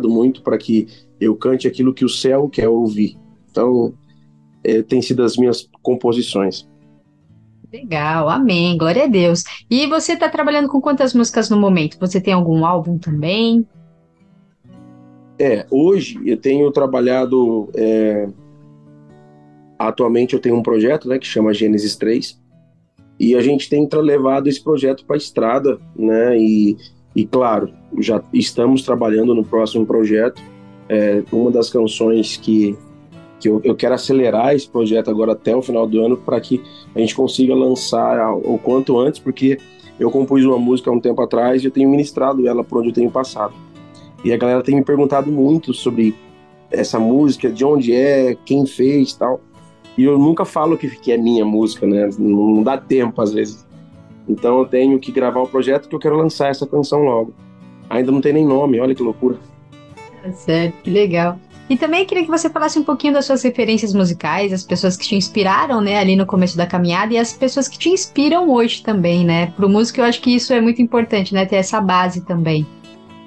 [0.00, 0.86] muito para que
[1.20, 3.16] eu cante aquilo que o céu quer ouvir.
[3.50, 3.94] Então,
[4.64, 6.68] eh, tem sido as minhas composições.
[7.72, 9.44] Legal, amém, glória a Deus.
[9.70, 11.98] E você tá trabalhando com quantas músicas no momento?
[11.98, 13.66] Você tem algum álbum também?
[15.38, 18.28] É, hoje eu tenho trabalhado é,
[19.88, 22.40] atualmente eu tenho um projeto, né, que chama Gênesis 3,
[23.18, 26.76] e a gente tem levado esse projeto para a estrada, né, e,
[27.14, 30.40] e claro, já estamos trabalhando no próximo projeto.
[30.88, 32.76] É, uma das canções que,
[33.38, 36.62] que eu, eu quero acelerar esse projeto agora até o final do ano para que
[36.94, 39.58] a gente consiga lançar o quanto antes, porque
[39.98, 42.88] eu compus uma música há um tempo atrás e eu tenho ministrado ela por onde
[42.88, 43.54] eu tenho passado.
[44.24, 46.14] E a galera tem me perguntado muito sobre
[46.70, 49.40] essa música, de onde é, quem fez tal.
[49.96, 52.08] E eu nunca falo que, que é minha música, né?
[52.18, 53.66] Não, dá tempo às vezes.
[54.28, 57.34] Então eu tenho que gravar o projeto que eu quero lançar essa canção logo.
[57.90, 59.36] Ainda não tem nem nome, olha que loucura.
[60.22, 61.38] Tá certo, que legal.
[61.68, 65.06] E também queria que você falasse um pouquinho das suas referências musicais, as pessoas que
[65.06, 68.82] te inspiraram, né, ali no começo da caminhada e as pessoas que te inspiram hoje
[68.82, 69.46] também, né?
[69.56, 72.66] Pro músico eu acho que isso é muito importante, né, ter essa base também.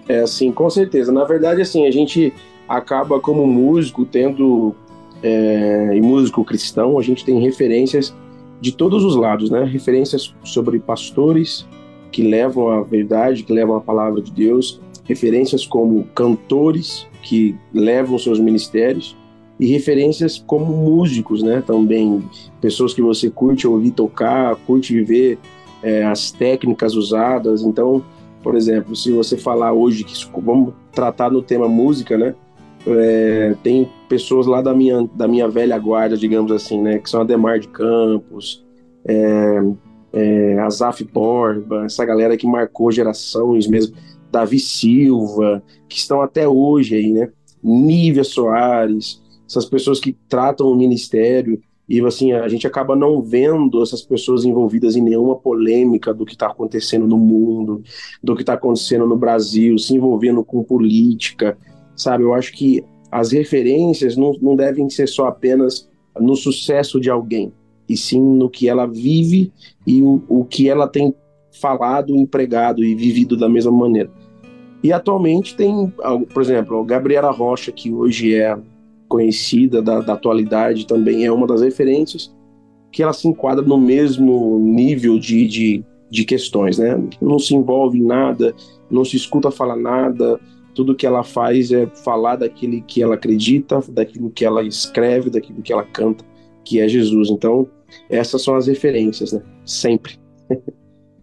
[0.08, 1.12] É, assim, com certeza.
[1.12, 2.34] Na verdade, assim, a gente
[2.68, 4.76] acaba como músico tendo
[5.24, 8.14] é, e músico cristão, a gente tem referências
[8.62, 9.64] de todos os lados, né?
[9.64, 11.68] Referências sobre pastores
[12.12, 18.18] que levam a verdade, que levam a palavra de Deus, referências como cantores que levam
[18.18, 19.16] seus ministérios
[19.60, 21.64] e referências como músicos, né?
[21.66, 22.24] Também
[22.62, 25.38] pessoas que você curte ouvir tocar, curte ver
[25.82, 27.62] é, as técnicas usadas.
[27.64, 28.04] Então,
[28.44, 32.36] por exemplo, se você falar hoje que vamos tratar no tema música, né?
[32.88, 37.00] É, tem pessoas lá da minha, da minha velha guarda, digamos assim, né?
[37.00, 38.64] Que são Ademar de Campos,
[39.06, 39.62] é,
[40.14, 43.96] é, Azaf Borba, essa galera que marcou gerações mesmo,
[44.32, 47.32] Davi Silva, que estão até hoje aí, né?
[47.64, 53.82] Nívia Soares, essas pessoas que tratam o ministério e assim a gente acaba não vendo
[53.82, 57.84] essas pessoas envolvidas em nenhuma polêmica do que está acontecendo no mundo,
[58.24, 61.58] do que está acontecendo no Brasil, se envolvendo com política,
[61.96, 62.24] sabe?
[62.24, 65.90] Eu acho que as referências não, não devem ser só apenas
[66.20, 67.52] no sucesso de alguém,
[67.88, 69.52] e sim no que ela vive
[69.86, 71.14] e o, o que ela tem
[71.62, 74.10] falado, empregado e vivido da mesma maneira.
[74.84, 75.92] E atualmente tem,
[76.34, 78.58] por exemplo, Gabriela Rocha, que hoje é
[79.08, 82.34] conhecida da, da atualidade, também é uma das referências,
[82.92, 87.02] que ela se enquadra no mesmo nível de, de, de questões, né?
[87.22, 88.54] Não se envolve em nada,
[88.90, 90.40] não se escuta falar nada,
[90.76, 95.62] tudo que ela faz é falar daquilo que ela acredita, daquilo que ela escreve, daquilo
[95.62, 96.24] que ela canta,
[96.64, 97.30] que é Jesus.
[97.30, 97.68] Então,
[98.10, 99.42] essas são as referências, né?
[99.66, 100.20] Sempre.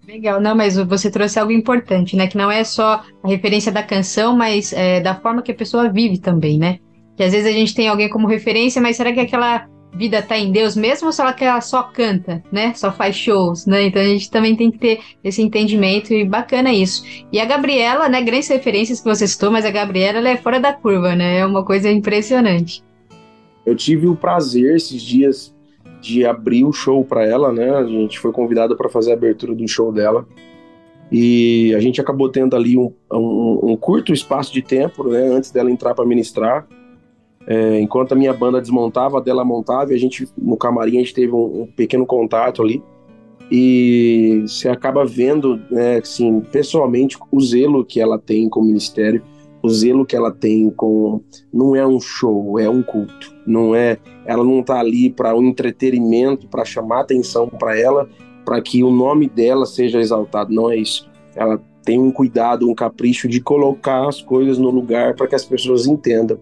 [0.09, 2.27] Legal, não, mas você trouxe algo importante, né?
[2.27, 5.91] Que não é só a referência da canção, mas é, da forma que a pessoa
[5.91, 6.79] vive também, né?
[7.17, 10.39] Que às vezes a gente tem alguém como referência, mas será que aquela vida está
[10.39, 12.73] em Deus mesmo ou será que ela só canta, né?
[12.75, 13.87] Só faz shows, né?
[13.87, 17.05] Então a gente também tem que ter esse entendimento e bacana isso.
[17.31, 18.23] E a Gabriela, né?
[18.23, 21.39] Grandes referências que você citou, mas a Gabriela ela é fora da curva, né?
[21.39, 22.83] É uma coisa impressionante.
[23.65, 25.55] Eu tive o prazer esses dias
[26.01, 27.71] de abrir o show para ela, né?
[27.71, 30.27] A gente foi convidado para fazer a abertura do show dela.
[31.11, 35.29] E a gente acabou tendo ali um, um, um curto espaço de tempo, né?
[35.29, 36.67] Antes dela entrar para ministrar.
[37.47, 41.01] É, enquanto a minha banda desmontava, a dela montava, e a gente, no camarim, a
[41.01, 42.83] gente teve um, um pequeno contato ali.
[43.51, 49.23] E você acaba vendo, né, assim, pessoalmente, o zelo que ela tem com o ministério,
[49.63, 51.21] o zelo que ela tem com.
[51.53, 53.35] Não é um show, é um culto.
[53.47, 53.99] Não é.
[54.25, 58.09] Ela não tá ali para um entretenimento, para chamar atenção para ela,
[58.45, 60.53] para que o nome dela seja exaltado.
[60.53, 61.09] Não é isso.
[61.37, 65.45] Ela tem um cuidado, um capricho de colocar as coisas no lugar para que as
[65.45, 66.39] pessoas entendam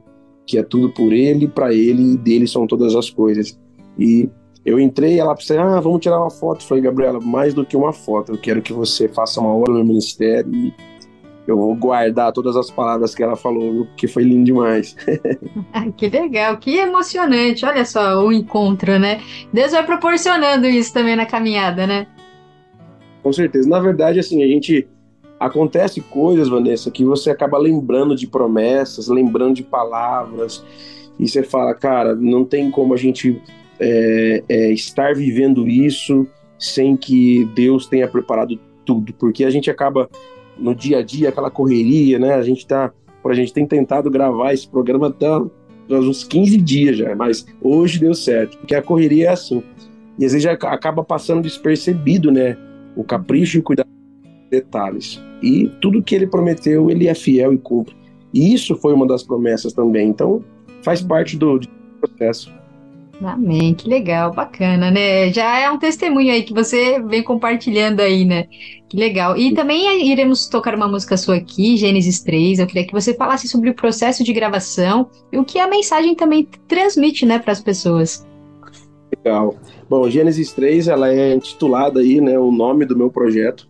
[0.51, 3.57] que é tudo por ele, para ele e dele são todas as coisas.
[3.97, 4.29] E
[4.65, 6.63] eu entrei, ela disse, ah, vamos tirar uma foto.
[6.63, 9.73] Eu falei, Gabriela, mais do que uma foto, eu quero que você faça uma hora
[9.73, 10.75] no ministério e
[11.47, 14.97] eu vou guardar todas as palavras que ela falou, que foi lindo demais.
[15.97, 17.65] que legal, que emocionante.
[17.65, 19.21] Olha só o encontro, né?
[19.53, 22.09] Deus vai proporcionando isso também na caminhada, né?
[23.23, 23.69] Com certeza.
[23.69, 24.89] Na verdade, assim, a gente
[25.41, 30.63] acontece coisas, Vanessa, que você acaba lembrando de promessas, lembrando de palavras,
[31.19, 33.41] e você fala, cara, não tem como a gente
[33.79, 36.27] é, é, estar vivendo isso
[36.59, 40.11] sem que Deus tenha preparado tudo, porque a gente acaba
[40.59, 42.35] no dia a dia aquela correria, né?
[42.35, 42.93] A gente tá,
[43.25, 48.13] a gente tem tentado gravar esse programa há uns 15 dias já, mas hoje deu
[48.13, 49.63] certo, porque a correria é assim.
[50.19, 52.59] E às vezes acaba passando despercebido, né?
[52.95, 53.89] O capricho e o cuidado
[54.51, 55.21] detalhes.
[55.43, 57.95] E tudo que ele prometeu, ele é fiel e cumpre.
[58.33, 60.09] E isso foi uma das promessas também.
[60.09, 60.45] Então,
[60.83, 61.61] faz parte do,
[62.01, 62.53] processo.
[63.23, 65.31] Amém, que legal, bacana, né?
[65.31, 68.47] Já é um testemunho aí que você vem compartilhando aí, né?
[68.89, 69.37] Que legal.
[69.37, 72.59] E também iremos tocar uma música sua aqui, Gênesis 3.
[72.59, 76.15] Eu queria que você falasse sobre o processo de gravação e o que a mensagem
[76.15, 78.27] também transmite, né, para as pessoas.
[79.15, 79.55] Legal.
[79.89, 83.69] Bom, Gênesis 3, ela é intitulada aí, né, o nome do meu projeto.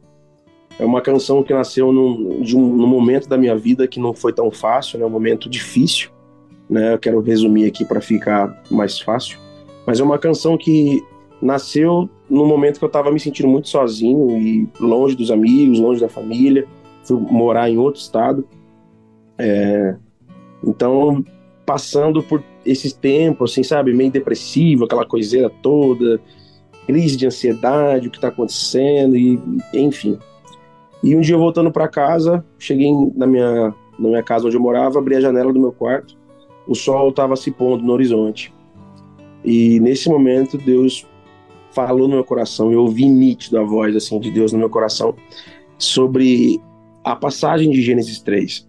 [0.80, 4.14] É uma canção que nasceu num, de um, num momento da minha vida que não
[4.14, 6.08] foi tão fácil, né, um momento difícil,
[6.70, 9.38] né, eu quero resumir aqui para ficar mais fácil.
[9.86, 11.04] Mas é uma canção que
[11.42, 16.00] nasceu no momento que eu estava me sentindo muito sozinho e longe dos amigos, longe
[16.00, 16.66] da família.
[17.04, 18.48] Fui morar em outro estado.
[19.36, 19.96] É,
[20.64, 21.22] então,
[21.66, 26.18] passando por esses tempos, assim, sabe, meio depressivo, aquela coiseira toda,
[26.86, 29.38] crise de ansiedade, o que está acontecendo, e
[29.74, 30.18] enfim.
[31.02, 34.98] E um dia voltando para casa, cheguei na minha, na minha casa onde eu morava,
[34.98, 36.16] abri a janela do meu quarto,
[36.66, 38.52] o sol estava se pondo no horizonte.
[39.44, 41.06] E nesse momento, Deus
[41.72, 45.14] falou no meu coração, eu ouvi nítido a voz assim de Deus no meu coração
[45.78, 46.60] sobre
[47.04, 48.68] a passagem de Gênesis 3.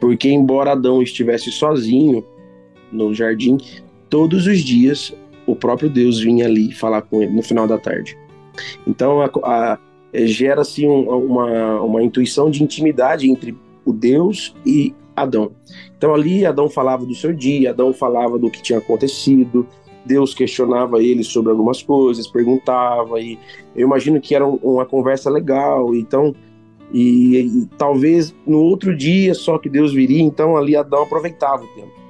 [0.00, 2.24] Porque embora Adão estivesse sozinho
[2.92, 3.56] no jardim,
[4.10, 5.14] todos os dias
[5.46, 8.16] o próprio Deus vinha ali falar com ele no final da tarde.
[8.86, 9.78] Então a, a,
[10.14, 15.52] gera assim um, uma, uma intuição de intimidade entre o Deus e Adão.
[15.96, 19.66] Então ali Adão falava do seu dia, Adão falava do que tinha acontecido,
[20.04, 23.38] Deus questionava ele sobre algumas coisas, perguntava, e
[23.74, 26.34] eu imagino que era uma conversa legal, então,
[26.92, 31.68] e, e, talvez no outro dia só que Deus viria, então ali Adão aproveitava o
[31.68, 32.04] tempo.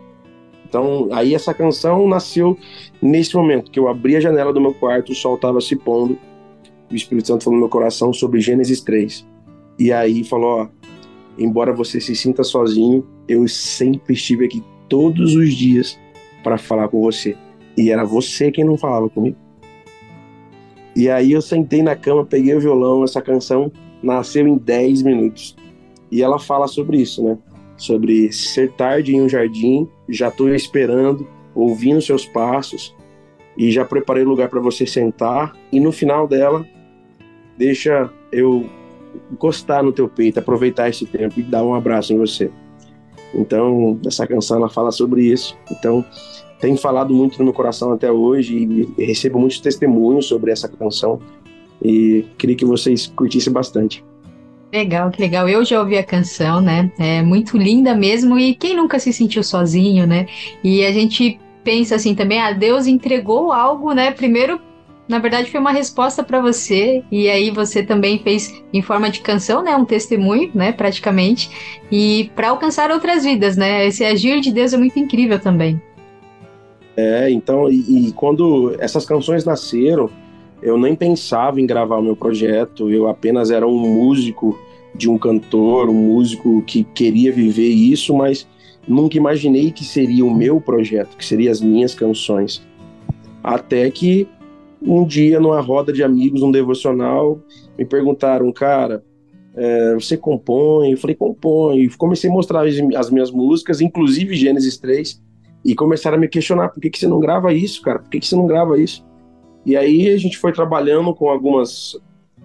[0.66, 2.58] Então, aí essa canção nasceu
[3.00, 6.18] nesse momento, que eu abri a janela do meu quarto, o sol estava se pondo,
[6.94, 9.26] o Espírito Santo falou no meu coração sobre Gênesis 3.
[9.78, 10.68] E aí falou, ó,
[11.36, 15.98] embora você se sinta sozinho, eu sempre estive aqui todos os dias
[16.44, 17.36] para falar com você.
[17.76, 19.36] E era você quem não falava comigo.
[20.94, 25.56] E aí eu sentei na cama, peguei o violão, essa canção nasceu em 10 minutos.
[26.12, 27.36] E ela fala sobre isso, né?
[27.76, 32.94] Sobre ser tarde em um jardim, já estou esperando, ouvindo seus passos
[33.58, 36.64] e já preparei lugar para você sentar e no final dela
[37.56, 38.68] deixa eu
[39.32, 42.50] encostar no teu peito, aproveitar esse tempo e dar um abraço em você.
[43.34, 45.56] Então, essa canção ela fala sobre isso.
[45.70, 46.04] Então,
[46.60, 48.56] tem falado muito no meu coração até hoje
[48.96, 51.20] e recebo muitos testemunhos sobre essa canção
[51.82, 54.04] e queria que vocês curtissem bastante.
[54.72, 55.48] Legal, que legal.
[55.48, 56.90] Eu já ouvi a canção, né?
[56.98, 60.26] É muito linda mesmo e quem nunca se sentiu sozinho, né?
[60.64, 64.10] E a gente pensa assim também, ah, Deus entregou algo, né?
[64.10, 64.60] Primeiro
[65.08, 69.20] na verdade foi uma resposta para você e aí você também fez em forma de
[69.20, 71.50] canção, né, um testemunho, né, praticamente,
[71.90, 73.86] e para alcançar outras vidas, né?
[73.86, 75.80] Esse agir de Deus é muito incrível também.
[76.96, 80.08] É, então, e, e, quando essas canções nasceram,
[80.62, 84.58] eu nem pensava em gravar o meu projeto, eu apenas era um músico
[84.94, 88.46] de um cantor, um músico que queria viver isso, mas
[88.86, 92.62] nunca imaginei que seria o meu projeto, que seriam as minhas canções.
[93.42, 94.28] Até que
[94.86, 97.40] um dia, numa roda de amigos, um devocional,
[97.78, 99.02] me perguntaram, cara,
[99.56, 100.92] é, você compõe?
[100.92, 101.88] Eu falei, compõe.
[101.96, 105.22] Comecei a mostrar as minhas músicas, inclusive Gênesis 3,
[105.64, 108.00] e começaram a me questionar: por que, que você não grava isso, cara?
[108.00, 109.04] Por que, que você não grava isso?
[109.64, 111.96] E aí a gente foi trabalhando com algumas,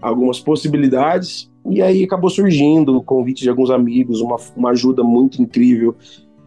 [0.01, 5.41] algumas possibilidades, e aí acabou surgindo o convite de alguns amigos, uma, uma ajuda muito
[5.41, 5.95] incrível.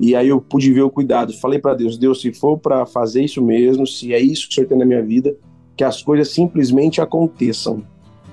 [0.00, 1.32] E aí eu pude ver o cuidado.
[1.34, 4.54] Falei para Deus: Deus, se for para fazer isso mesmo, se é isso que o
[4.54, 5.36] Senhor tem na minha vida,
[5.76, 7.82] que as coisas simplesmente aconteçam.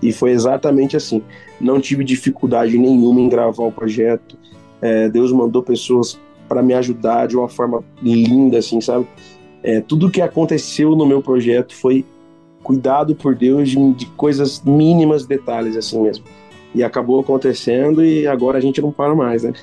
[0.01, 1.21] E foi exatamente assim.
[1.59, 4.37] Não tive dificuldade nenhuma em gravar o projeto.
[4.81, 9.05] É, Deus mandou pessoas para me ajudar de uma forma linda, assim, sabe?
[9.61, 12.05] É, tudo que aconteceu no meu projeto foi
[12.63, 16.25] cuidado por Deus de, de, coisas mínimas, detalhes, assim mesmo.
[16.73, 19.53] E acabou acontecendo e agora a gente não para mais, né?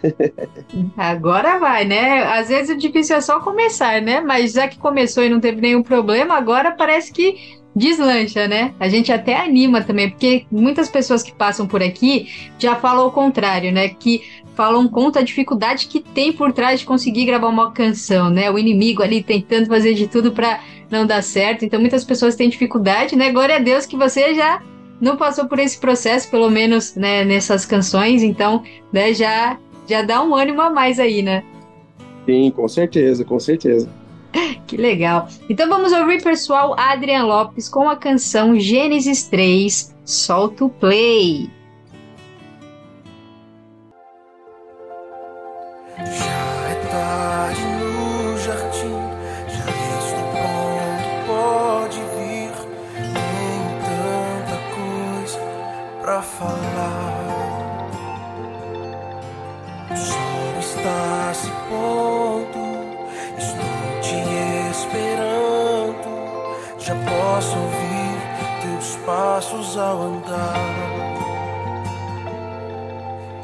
[0.97, 2.25] agora vai, né?
[2.25, 4.21] Às vezes o difícil é só começar, né?
[4.21, 7.37] Mas já que começou e não teve nenhum problema, agora parece que
[7.77, 8.73] deslancha, né?
[8.81, 12.29] A gente até anima também, porque muitas pessoas que passam por aqui
[12.59, 13.91] já falam o contrário, né?
[13.91, 14.23] Que
[14.55, 18.51] falam conta a dificuldade que tem por trás de conseguir gravar uma canção, né?
[18.51, 21.67] O inimigo ali tentando fazer de tudo para não dar certo.
[21.67, 23.31] Então muitas pessoas têm dificuldade, né?
[23.31, 24.63] Glória a Deus que você já
[24.99, 30.23] não passou por esse processo, pelo menos, né, nessas canções, então, né, já já dá
[30.23, 31.45] um ânimo a mais aí, né?
[32.25, 33.89] Sim, com certeza, com certeza.
[34.67, 35.29] Que legal.
[35.49, 41.51] Então vamos ouvir, pessoal, Adrian Lopes com a canção Gênesis 3, Solta o Play.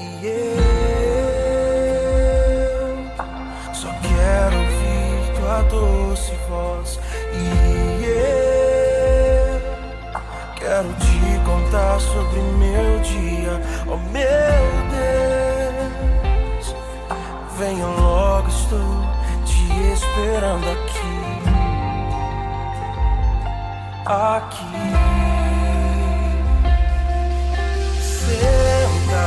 [0.01, 0.57] E eu
[3.73, 6.99] só quero ouvir tua doce voz.
[7.33, 9.61] E eu
[10.57, 14.73] quero te contar sobre meu dia, oh meu
[16.59, 16.75] Deus.
[17.57, 19.07] Venha logo, estou
[19.45, 21.23] te esperando aqui.
[24.05, 25.02] Aqui.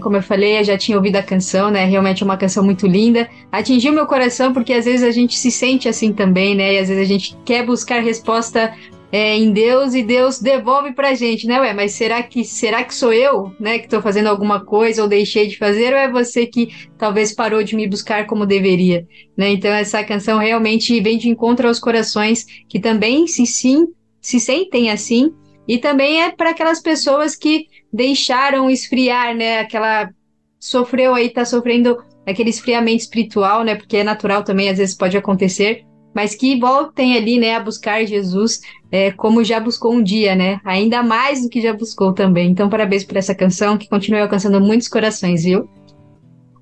[0.00, 1.84] como eu falei, eu já tinha ouvido a canção, né?
[1.84, 3.28] Realmente é uma canção muito linda.
[3.52, 6.74] Atingiu meu coração porque às vezes a gente se sente assim também, né?
[6.74, 8.74] E às vezes a gente quer buscar resposta
[9.12, 11.60] é, em Deus e Deus devolve pra gente, né?
[11.60, 15.08] Ué, mas será que será que sou eu, né, que tô fazendo alguma coisa ou
[15.08, 19.06] deixei de fazer ou é você que talvez parou de me buscar como deveria,
[19.36, 19.50] né?
[19.50, 23.88] Então essa canção realmente vem de encontro aos corações que também se sim
[24.20, 25.32] se sentem assim
[25.66, 29.60] e também é para aquelas pessoas que deixaram esfriar, né?
[29.60, 30.10] Aquela
[30.58, 33.74] sofreu aí, tá sofrendo aquele esfriamento espiritual, né?
[33.74, 35.84] Porque é natural também, às vezes pode acontecer,
[36.14, 38.60] mas que voltem ali, né, a buscar Jesus
[38.90, 40.60] é, como já buscou um dia, né?
[40.64, 42.50] Ainda mais do que já buscou também.
[42.50, 45.68] Então, parabéns por essa canção que continue alcançando muitos corações, viu?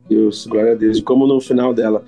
[0.09, 0.99] Deus, glória a Deus.
[0.99, 2.05] E como no final dela,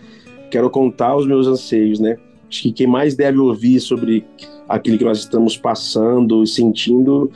[0.51, 2.17] quero contar os meus anseios, né?
[2.49, 4.25] Acho que quem mais deve ouvir sobre
[4.71, 7.31] aquilo que nós estamos passando e sentindo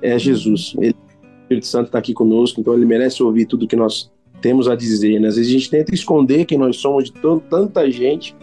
[0.00, 0.74] é Jesus.
[0.78, 4.10] Ele, o Espírito Santo está aqui conosco, então ele merece ouvir tudo que nós
[4.40, 5.20] temos a dizer.
[5.20, 5.26] Né?
[5.26, 7.12] Às vezes a gente tenta esconder quem nós somos de
[7.50, 8.36] tanta gente,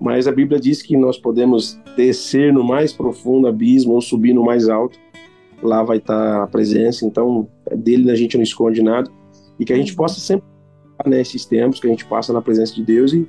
[0.00, 4.44] mas a Bíblia diz que nós podemos descer no mais profundo abismo ou subir no
[4.44, 4.98] mais alto.
[5.62, 7.46] Lá vai estar a presença, então
[7.76, 9.10] dele a gente não esconde nada.
[9.58, 10.46] E que a gente possa sempre,
[11.06, 13.28] nesses tempos que a gente passa na presença de Deus e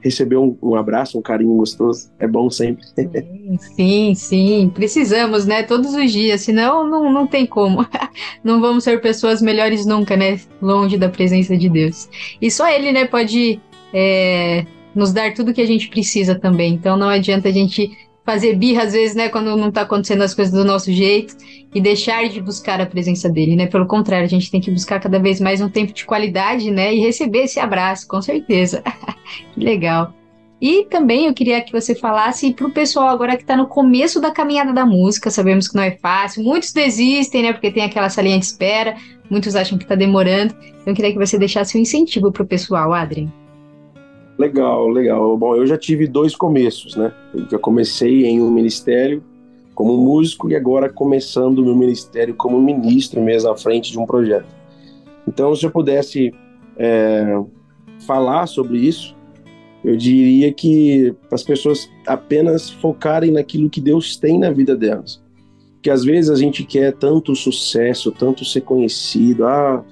[0.00, 2.10] receber um, um abraço, um carinho gostoso.
[2.18, 2.84] É bom sempre.
[3.58, 5.64] Sim, sim, precisamos, né?
[5.64, 7.84] Todos os dias, senão não, não tem como.
[8.44, 10.38] não vamos ser pessoas melhores nunca, né?
[10.62, 12.08] Longe da presença de Deus.
[12.40, 13.60] E só Ele, né, pode
[13.92, 14.64] é,
[14.94, 16.74] nos dar tudo que a gente precisa também.
[16.74, 17.90] Então não adianta a gente
[18.24, 21.34] fazer birra às vezes, né, quando não tá acontecendo as coisas do nosso jeito
[21.74, 23.66] e deixar de buscar a presença dele, né?
[23.66, 26.94] Pelo contrário, a gente tem que buscar cada vez mais um tempo de qualidade, né,
[26.94, 28.82] e receber esse abraço, com certeza.
[29.54, 30.12] que legal.
[30.60, 34.20] E também eu queria que você falasse para o pessoal agora que está no começo
[34.20, 38.10] da caminhada da música, sabemos que não é fácil, muitos desistem, né, porque tem aquela
[38.10, 38.96] salinha de espera,
[39.30, 42.46] muitos acham que está demorando, então eu queria que você deixasse um incentivo para o
[42.46, 43.32] pessoal, Adrien.
[44.36, 45.36] Legal, legal.
[45.36, 47.12] Bom, eu já tive dois começos, né?
[47.34, 49.22] Eu já comecei em um ministério
[49.80, 54.04] como músico e agora começando o meu ministério como ministro mesmo à frente de um
[54.04, 54.54] projeto.
[55.26, 56.34] Então, se eu pudesse
[56.76, 57.24] é,
[58.06, 59.16] falar sobre isso,
[59.82, 65.18] eu diria que as pessoas apenas focarem naquilo que Deus tem na vida delas.
[65.80, 69.82] Que às vezes a gente quer tanto sucesso, tanto ser conhecido, ah,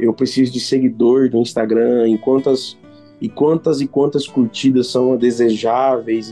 [0.00, 2.78] eu preciso de seguidor no Instagram, enquanto as
[3.24, 6.28] e quantas e quantas curtidas são desejáveis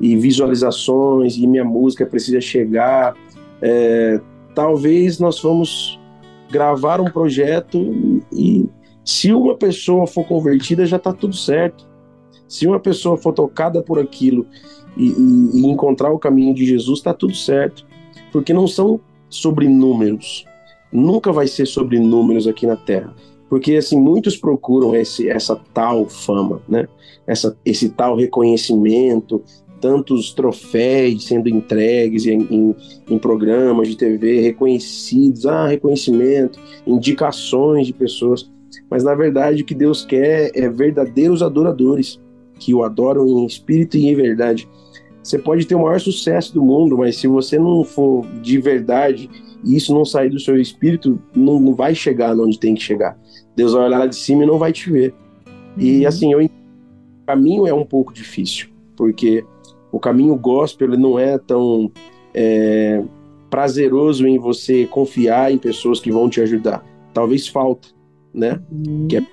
[0.00, 3.14] e, e visualizações e minha música precisa chegar.
[3.60, 4.18] É,
[4.54, 6.00] talvez nós vamos
[6.50, 7.78] gravar um projeto
[8.32, 8.66] e
[9.04, 11.86] se uma pessoa for convertida já está tudo certo.
[12.48, 14.46] Se uma pessoa for tocada por aquilo
[14.96, 17.84] e, e, e encontrar o caminho de Jesus, está tudo certo.
[18.32, 18.98] Porque não são
[19.28, 20.46] sobre números.
[20.90, 23.14] Nunca vai ser sobre números aqui na Terra
[23.52, 26.88] porque assim muitos procuram esse, essa tal fama, né?
[27.26, 29.42] Essa, esse tal reconhecimento,
[29.78, 32.74] tantos troféus sendo entregues em, em,
[33.10, 38.50] em, programas de TV, reconhecidos, ah, reconhecimento, indicações de pessoas.
[38.90, 42.18] Mas na verdade o que Deus quer é verdadeiros adoradores
[42.58, 44.66] que o adoram em espírito e em verdade.
[45.22, 49.28] Você pode ter o maior sucesso do mundo, mas se você não for de verdade
[49.64, 53.18] e isso não sair do seu espírito, não, não vai chegar onde tem que chegar.
[53.54, 55.14] Deus vai olhar lá de cima e não vai te ver.
[55.76, 55.82] Uhum.
[55.82, 59.44] E assim, eu, o caminho é um pouco difícil, porque
[59.90, 61.90] o caminho gospel ele não é tão
[62.34, 63.02] é,
[63.50, 66.84] prazeroso em você confiar em pessoas que vão te ajudar.
[67.12, 67.88] Talvez falta,
[68.32, 68.60] né?
[68.70, 69.06] Uhum.
[69.08, 69.26] Que é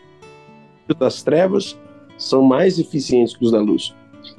[0.99, 1.77] das trevas
[2.17, 3.95] são mais eficientes que os da luz.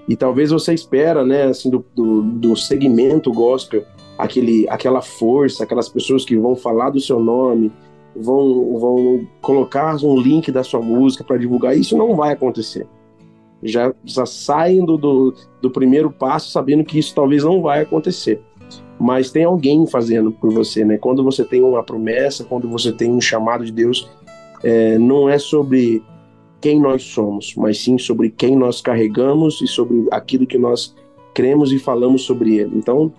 [0.09, 3.85] E talvez você espera, né, assim, do, do, do segmento gospel,
[4.21, 7.73] aquele, aquela força, aquelas pessoas que vão falar do seu nome,
[8.15, 11.77] vão, vão colocar um link da sua música para divulgar.
[11.77, 12.87] Isso não vai acontecer.
[13.63, 18.41] Já, já saem do, do, do primeiro passo sabendo que isso talvez não vai acontecer.
[18.99, 20.99] Mas tem alguém fazendo por você, né?
[20.99, 24.11] Quando você tem uma promessa, quando você tem um chamado de Deus,
[24.63, 26.03] é, não é sobre
[26.61, 30.95] quem nós somos, mas sim sobre quem nós carregamos e sobre aquilo que nós
[31.33, 32.77] cremos e falamos sobre ele.
[32.77, 33.13] Então,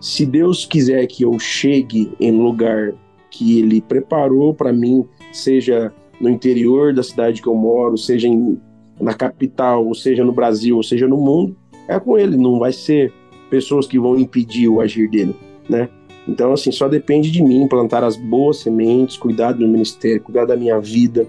[0.00, 2.92] se Deus quiser que eu chegue em lugar
[3.30, 8.58] que ele preparou para mim, seja no interior da cidade que eu moro, seja em,
[9.00, 11.56] na capital, ou seja no Brasil, ou seja no mundo,
[11.86, 13.12] é com ele, não vai ser
[13.50, 15.34] pessoas que vão impedir o agir dele,
[15.68, 15.88] né?
[16.28, 20.56] Então, assim, só depende de mim plantar as boas sementes, cuidar do ministério, cuidar da
[20.56, 21.26] minha vida,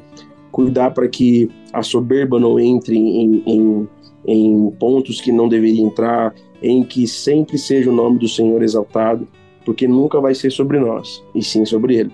[0.51, 3.87] cuidar para que a soberba não entre em, em,
[4.27, 9.27] em pontos que não deveria entrar, em que sempre seja o nome do Senhor exaltado
[9.69, 12.11] porque nunca vai ser sobre nós, e sim sobre Ele.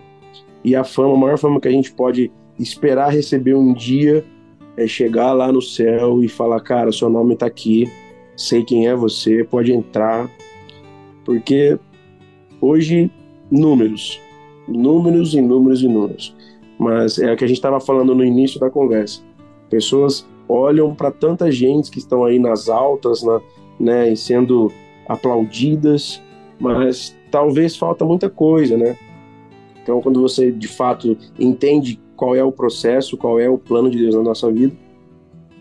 [0.61, 4.25] E a fama, a maior fama que a gente pode esperar receber um dia
[4.75, 7.89] é chegar lá no céu e falar: Cara, seu nome está aqui,
[8.35, 10.29] sei quem é você, pode entrar.
[11.23, 11.79] Porque
[12.59, 13.09] hoje,
[13.49, 14.19] números,
[14.67, 16.35] números e números e números.
[16.77, 19.21] Mas é o que a gente estava falando no início da conversa.
[19.69, 23.39] Pessoas olham para tanta gente que estão aí nas altas, na,
[23.79, 24.71] né, sendo
[25.07, 26.21] aplaudidas,
[26.59, 28.97] mas talvez falta muita coisa, né?
[29.81, 33.99] Então, quando você de fato entende qual é o processo, qual é o plano de
[33.99, 34.75] Deus na nossa vida,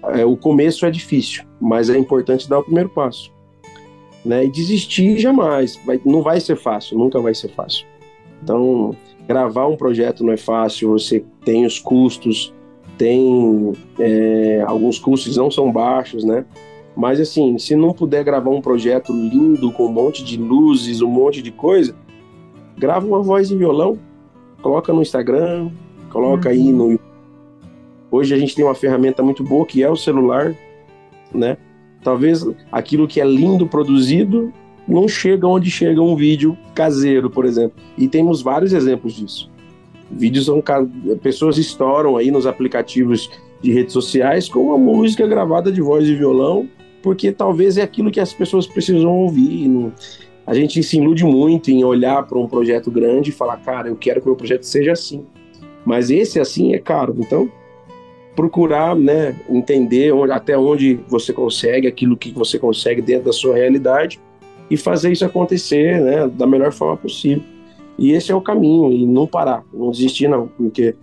[0.04, 3.32] é, o começo é difícil, mas é importante dar o primeiro passo.
[4.24, 4.46] Né?
[4.46, 7.86] E desistir jamais, vai, não vai ser fácil, nunca vai ser fácil.
[8.42, 8.96] Então,
[9.26, 12.52] gravar um projeto não é fácil, você tem os custos,
[12.96, 16.44] tem é, alguns custos não são baixos, né?
[16.96, 21.08] Mas assim, se não puder gravar um projeto lindo com um monte de luzes, um
[21.08, 21.94] monte de coisa,
[22.78, 23.98] grava uma voz em violão,
[24.62, 25.70] coloca no Instagram,
[26.10, 26.54] coloca uhum.
[26.54, 26.98] aí no
[28.10, 30.54] Hoje a gente tem uma ferramenta muito boa que é o celular,
[31.34, 31.56] né?
[32.00, 34.52] Talvez aquilo que é lindo produzido
[34.86, 37.76] não chega onde chega um vídeo caseiro, por exemplo.
[37.98, 39.50] E temos vários exemplos disso.
[40.08, 40.62] Vídeos são
[41.20, 43.28] pessoas estouram aí nos aplicativos
[43.60, 46.68] de redes sociais com uma música gravada de voz e violão
[47.04, 49.92] porque talvez é aquilo que as pessoas precisam ouvir.
[50.46, 53.94] A gente se ilude muito em olhar para um projeto grande e falar, cara, eu
[53.94, 55.26] quero que o meu projeto seja assim.
[55.84, 57.14] Mas esse assim é caro.
[57.18, 57.52] Então,
[58.34, 63.56] procurar, né, entender onde, até onde você consegue, aquilo que você consegue dentro da sua
[63.56, 64.18] realidade
[64.70, 67.44] e fazer isso acontecer, né, da melhor forma possível.
[67.98, 70.94] E esse é o caminho, e não parar, não desistir não, porque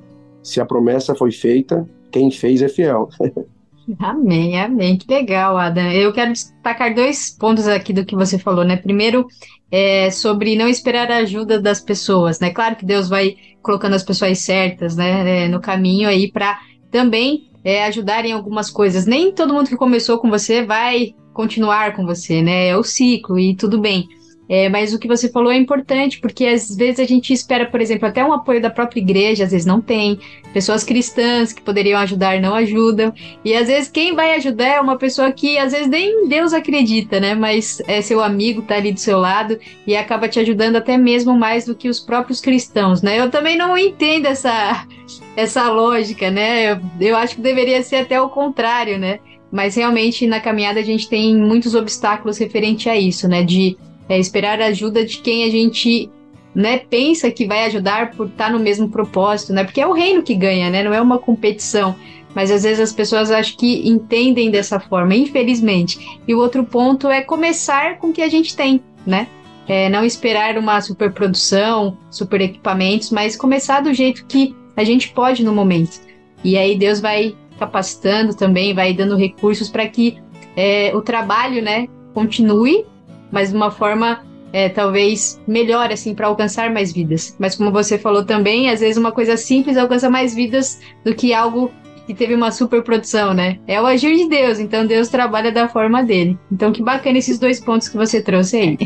[0.41, 3.07] se a promessa foi feita, quem fez é fiel.
[3.99, 4.97] Amém, amém.
[4.97, 5.91] Que legal, Adam.
[5.91, 8.77] Eu quero destacar dois pontos aqui do que você falou, né?
[8.77, 9.27] Primeiro,
[9.71, 12.51] é sobre não esperar a ajuda das pessoas, né?
[12.51, 16.59] Claro que Deus vai colocando as pessoas certas, né, é, no caminho aí para
[16.89, 19.05] também é, ajudar em algumas coisas.
[19.05, 22.67] Nem todo mundo que começou com você vai continuar com você, né?
[22.67, 24.07] É o ciclo e tudo bem.
[24.49, 27.79] É, mas o que você falou é importante, porque às vezes a gente espera, por
[27.79, 30.19] exemplo, até um apoio da própria igreja, às vezes não tem.
[30.53, 33.13] Pessoas cristãs que poderiam ajudar não ajudam.
[33.45, 37.19] E às vezes quem vai ajudar é uma pessoa que às vezes nem Deus acredita,
[37.19, 37.33] né?
[37.33, 39.57] Mas é seu amigo, tá ali do seu lado
[39.87, 43.19] e acaba te ajudando até mesmo mais do que os próprios cristãos, né?
[43.19, 44.85] Eu também não entendo essa,
[45.37, 46.73] essa lógica, né?
[46.73, 49.19] Eu, eu acho que deveria ser até o contrário, né?
[49.49, 53.43] Mas realmente na caminhada a gente tem muitos obstáculos referente a isso, né?
[53.43, 53.77] De
[54.11, 56.09] é esperar a ajuda de quem a gente
[56.53, 59.63] né, pensa que vai ajudar por estar no mesmo propósito, né?
[59.63, 60.83] Porque é o reino que ganha, né?
[60.83, 61.95] Não é uma competição.
[62.35, 66.19] Mas às vezes as pessoas acho que entendem dessa forma, infelizmente.
[66.27, 69.27] E o outro ponto é começar com o que a gente tem, né?
[69.65, 75.41] É não esperar uma superprodução, super equipamentos, mas começar do jeito que a gente pode
[75.41, 76.01] no momento.
[76.43, 80.17] E aí Deus vai capacitando também, vai dando recursos para que
[80.57, 82.85] é, o trabalho, né, continue
[83.31, 87.35] mas de uma forma é, talvez melhor, assim, para alcançar mais vidas.
[87.39, 91.33] Mas como você falou também, às vezes uma coisa simples alcança mais vidas do que
[91.33, 91.71] algo
[92.05, 93.59] que teve uma super produção, né?
[93.67, 96.37] É o agir de Deus, então Deus trabalha da forma dele.
[96.51, 98.77] Então que bacana esses dois pontos que você trouxe aí.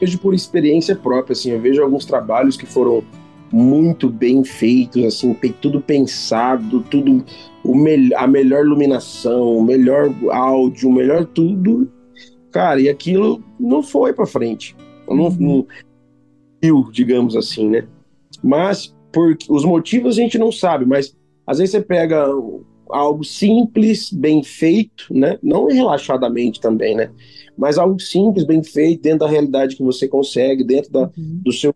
[0.00, 3.04] Vejo por experiência própria, assim, eu vejo alguns trabalhos que foram
[3.52, 7.22] muito bem feitos, assim, tudo pensado, tudo
[7.62, 11.88] o me a melhor iluminação, o melhor áudio, o melhor tudo,
[12.52, 14.76] Cara, e aquilo não foi para frente.
[15.08, 15.66] Não, não
[16.62, 17.88] viu, digamos assim, né?
[18.42, 21.16] Mas por os motivos a gente não sabe, mas
[21.46, 22.26] às vezes você pega
[22.88, 25.38] algo simples, bem feito, né?
[25.42, 27.10] Não relaxadamente também, né?
[27.56, 31.40] Mas algo simples, bem feito, dentro da realidade que você consegue, dentro da, uhum.
[31.42, 31.74] do seu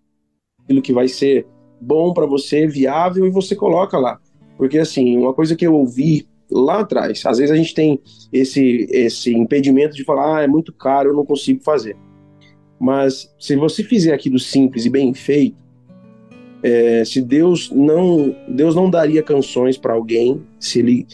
[0.62, 1.47] aquilo que vai ser
[1.81, 4.19] bom para você, viável, e você coloca lá.
[4.57, 7.24] Porque assim, uma coisa que eu ouvi lá atrás.
[7.27, 8.01] Às vezes a gente tem
[8.32, 11.97] esse, esse impedimento de falar, ah, é muito caro, eu não consigo fazer.
[12.78, 15.56] Mas se você fizer aquilo simples e bem feito,
[16.62, 21.06] é, se Deus não Deus não daria canções para alguém se ele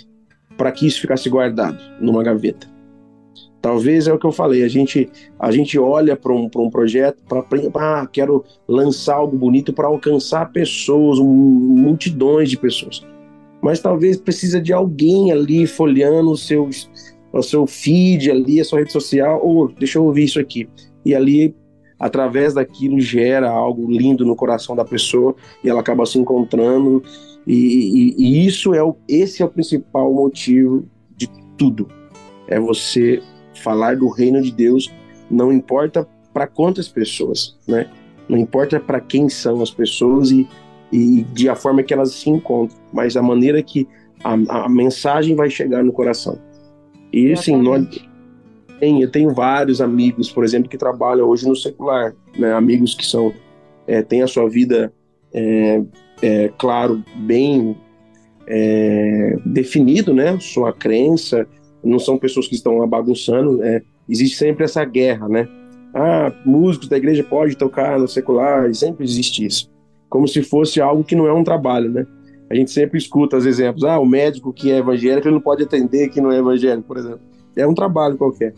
[0.57, 2.71] para que isso ficasse guardado numa gaveta.
[3.61, 7.23] Talvez é o que eu falei, a gente a gente olha para um, um projeto
[7.29, 7.45] para
[7.75, 13.05] ah, quero lançar algo bonito para alcançar pessoas, multidões de pessoas
[13.63, 16.69] mas talvez precisa de alguém ali folheando o seu,
[17.33, 20.69] o seu feed ali, a sua rede social, ou oh, deixa eu ouvir isso aqui.
[21.05, 21.55] E ali,
[21.99, 27.05] através daquilo, gera algo lindo no coração da pessoa e ela acaba se encontrando.
[27.47, 30.85] E, e, e isso é o, esse é o principal motivo
[31.17, 31.87] de tudo.
[32.49, 33.23] É você
[33.63, 34.93] falar do reino de Deus,
[35.31, 37.89] não importa para quantas pessoas, né?
[38.29, 40.49] Não importa para quem são as pessoas e
[40.93, 43.89] e de a forma que elas se encontram, mas a maneira que
[44.23, 46.39] a, a mensagem vai chegar no coração.
[47.11, 47.87] E assim, nós,
[48.79, 52.53] tem, eu tenho vários amigos, por exemplo, que trabalham hoje no secular, né?
[52.53, 53.33] amigos que são
[53.87, 54.93] é, têm a sua vida,
[55.33, 55.83] é,
[56.21, 57.77] é, claro, bem
[58.47, 60.39] é, definido, né?
[60.41, 61.47] Sua crença,
[61.83, 65.49] não são pessoas que estão bagunçando, é, existe sempre essa guerra, né?
[65.95, 69.72] Ah, músicos da igreja podem tocar no secular, sempre existe isso
[70.13, 72.07] como se fosse algo que não é um trabalho, né?
[72.51, 75.63] A gente sempre escuta os exemplos, ah, o médico que é evangélico ele não pode
[75.63, 77.21] atender que não é evangélico, por exemplo.
[77.57, 78.53] É um trabalho qualquer.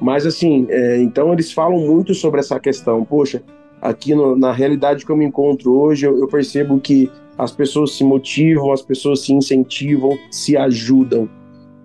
[0.00, 3.04] Mas assim, é, então eles falam muito sobre essa questão.
[3.04, 3.42] Poxa,
[3.82, 7.90] aqui no, na realidade que eu me encontro hoje, eu, eu, percebo que as pessoas
[7.90, 11.28] se motivam, as pessoas se incentivam, se ajudam.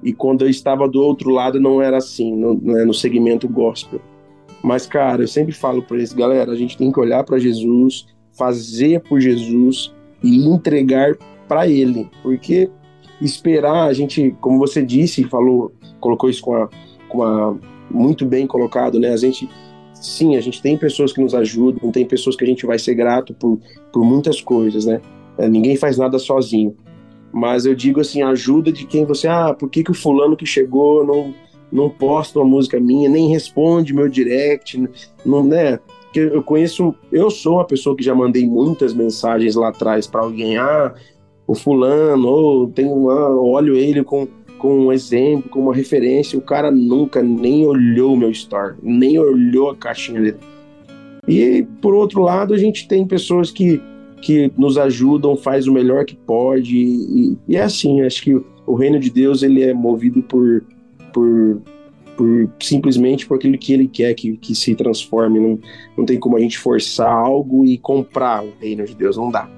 [0.03, 3.99] E quando eu estava do outro lado não era assim, no, né, no segmento gospel.
[4.63, 8.05] Mas cara, eu sempre falo para eles, galera, a gente tem que olhar para Jesus,
[8.37, 9.93] fazer por Jesus
[10.23, 11.15] e entregar
[11.47, 12.69] para Ele, porque
[13.21, 16.69] esperar a gente, como você disse, falou, colocou isso com a,
[17.07, 17.55] com a
[17.89, 19.09] muito bem colocado, né?
[19.09, 19.49] A gente
[19.93, 22.95] sim, a gente tem pessoas que nos ajudam, tem pessoas que a gente vai ser
[22.95, 23.59] grato por,
[23.93, 24.99] por muitas coisas, né?
[25.37, 26.75] É, ninguém faz nada sozinho.
[27.31, 30.45] Mas eu digo assim, ajuda de quem você, ah, por que, que o fulano que
[30.45, 31.33] chegou não
[31.71, 34.77] não posta uma música minha, nem responde meu direct,
[35.25, 35.79] não, né?
[36.11, 40.21] Que eu conheço, eu sou uma pessoa que já mandei muitas mensagens lá atrás para
[40.21, 40.93] alguém, ah,
[41.47, 44.27] o fulano, ou tem uma, olho ele com,
[44.57, 46.37] com um exemplo, com uma referência.
[46.37, 50.37] O cara nunca nem olhou o meu story, nem olhou a caixinha dele.
[51.27, 53.81] E por outro lado, a gente tem pessoas que,
[54.21, 56.75] que nos ajudam, faz o melhor que pode.
[56.75, 60.63] E, e é assim, acho que o reino de Deus ele é movido por,
[61.13, 61.61] por,
[62.21, 65.39] por simplesmente por aquilo que ele quer que, que se transforme.
[65.39, 65.59] Não,
[65.97, 69.49] não tem como a gente forçar algo e comprar o reino de Deus, não dá.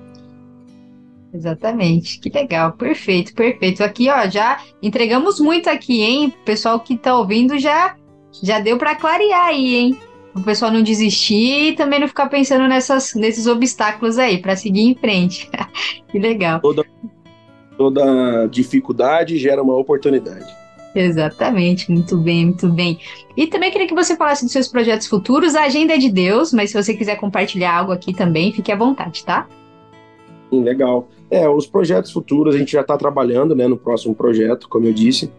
[1.34, 3.84] Exatamente, que legal, perfeito, perfeito.
[3.84, 6.28] Aqui, ó, já entregamos muito aqui, hein?
[6.28, 7.96] O pessoal que tá ouvindo já
[8.42, 9.98] já deu para clarear aí, hein?
[10.36, 14.82] O pessoal não desistir e também não ficar pensando nessas, nesses obstáculos aí, para seguir
[14.82, 15.50] em frente.
[16.10, 16.60] que legal.
[16.62, 16.84] Toda,
[17.78, 20.63] toda dificuldade gera uma oportunidade.
[20.96, 23.00] Exatamente, muito bem, muito bem.
[23.36, 25.56] E também queria que você falasse dos seus projetos futuros.
[25.56, 28.76] A agenda é de Deus, mas se você quiser compartilhar algo aqui também, fique à
[28.76, 29.48] vontade, tá?
[30.52, 31.10] Sim, legal.
[31.32, 34.94] É, os projetos futuros a gente já está trabalhando né, no próximo projeto, como eu
[34.94, 35.32] disse.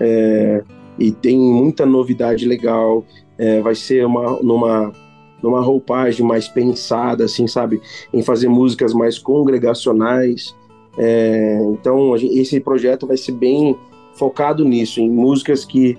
[0.00, 0.64] É,
[0.98, 3.04] e tem muita novidade legal.
[3.36, 4.90] É, vai ser uma, numa,
[5.42, 7.78] numa roupagem mais pensada, assim, sabe?
[8.10, 10.54] Em fazer músicas mais congregacionais.
[10.96, 13.76] É, então, gente, esse projeto vai ser bem
[14.14, 15.98] focado nisso, em músicas que,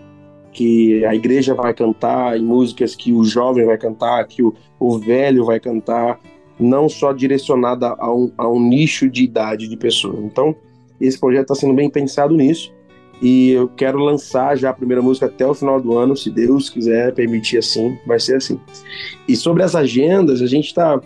[0.51, 4.97] que a igreja vai cantar, em músicas que o jovem vai cantar, que o, o
[4.97, 6.19] velho vai cantar,
[6.59, 10.19] não só direcionada a um, a um nicho de idade de pessoas.
[10.19, 10.55] Então,
[10.99, 12.73] esse projeto está sendo bem pensado nisso.
[13.21, 16.69] E eu quero lançar já a primeira música até o final do ano, se Deus
[16.69, 18.59] quiser permitir assim, vai ser assim.
[19.27, 20.99] E sobre as agendas, a gente está,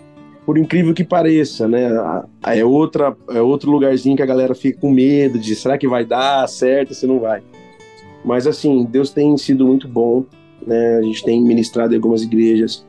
[0.49, 1.91] por incrível que pareça, né?
[2.43, 6.03] É, outra, é outro lugarzinho que a galera fica com medo de será que vai
[6.03, 7.43] dar certo, se não vai.
[8.25, 10.25] Mas assim, Deus tem sido muito bom,
[10.65, 10.97] né?
[10.97, 12.83] A gente tem ministrado em algumas igrejas,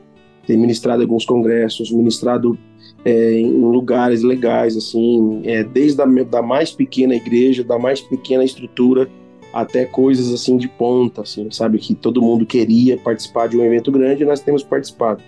[0.46, 2.58] tem ministrado em alguns congressos, ministrado
[3.04, 8.42] é, em lugares legais, assim, é, desde a da mais pequena igreja, da mais pequena
[8.42, 9.06] estrutura,
[9.52, 11.76] até coisas assim de ponta, assim, sabe?
[11.76, 15.22] Que todo mundo queria participar de um evento grande e nós temos participado.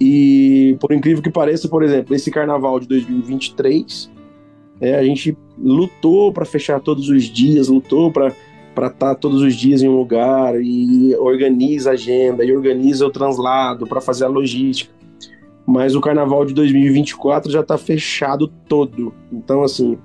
[0.00, 4.10] E por incrível que pareça, por exemplo, esse carnaval de 2023,
[4.80, 8.32] é, a gente lutou para fechar todos os dias, lutou para
[8.74, 13.06] para estar tá todos os dias em um lugar e organiza a agenda e organiza
[13.06, 14.92] o translado para fazer a logística
[15.66, 19.12] mas o carnaval de 2024 já está fechado todo.
[19.32, 19.98] Então, assim,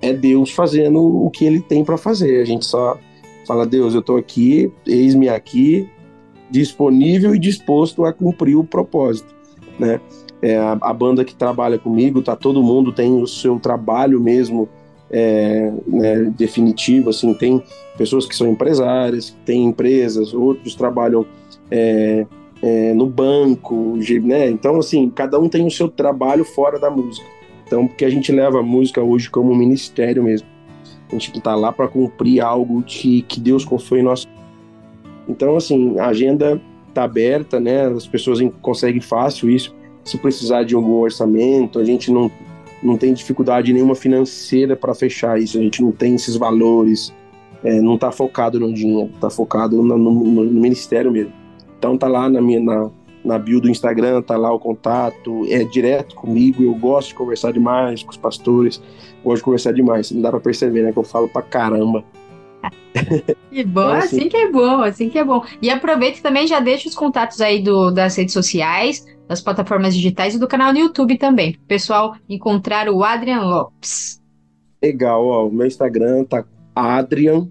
[0.00, 2.40] é Deus fazendo o que ele tem para fazer.
[2.40, 2.96] A gente só
[3.46, 5.90] fala: Deus, eu estou aqui, eis-me aqui,
[6.52, 9.34] disponível e disposto a cumprir o propósito,
[9.78, 10.00] né?
[10.40, 14.68] É, a, a, banda que trabalha comigo, tá todo mundo tem o seu trabalho mesmo
[15.08, 17.62] é, né, definitivo, assim, tem
[17.96, 21.24] pessoas que são empresárias, tem empresas, outros trabalham
[21.70, 22.26] é,
[22.62, 24.48] é, no banco, né?
[24.48, 27.26] Então, assim, cada um tem o seu trabalho fora da música.
[27.66, 30.46] Então, porque a gente leva a música hoje como um ministério mesmo.
[31.08, 34.26] A gente está lá para cumprir algo de, que Deus confiou em nós.
[35.28, 37.86] Então, assim, a agenda está aberta, né?
[37.86, 39.74] As pessoas conseguem fácil isso.
[40.04, 42.30] Se precisar de algum orçamento, a gente não,
[42.82, 45.58] não tem dificuldade nenhuma financeira para fechar isso.
[45.58, 47.12] A gente não tem esses valores,
[47.62, 51.32] é, não está focado no dinheiro, está focado no, no, no ministério mesmo.
[51.78, 52.90] Então tá lá na minha na,
[53.24, 57.52] na bio do Instagram, tá lá o contato, é direto comigo, eu gosto de conversar
[57.52, 58.82] demais com os pastores,
[59.24, 62.04] gosto de conversar demais, não dá para perceber, né, que eu falo pra caramba.
[63.50, 65.44] Que bom, então, assim, assim, que é bom, assim que é bom.
[65.60, 70.34] E aproveita também já deixa os contatos aí do, das redes sociais, das plataformas digitais
[70.34, 74.20] e do canal no YouTube também, pro pessoal encontrar o Adrian Lopes.
[74.82, 76.44] Legal, ó, o meu Instagram tá
[76.74, 77.48] Adrian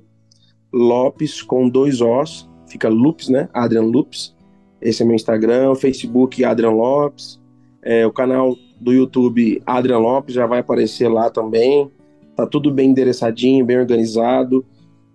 [0.74, 3.50] Lopes com dois Os, fica Lupes, né?
[3.54, 4.36] Adrian Lupes.
[4.82, 7.40] Esse é meu Instagram, o Facebook Adrian Lopes,
[7.84, 11.92] é, o canal do YouTube Adrian Lopes já vai aparecer lá também.
[12.36, 14.66] Tá tudo bem endereçadinho, bem organizado.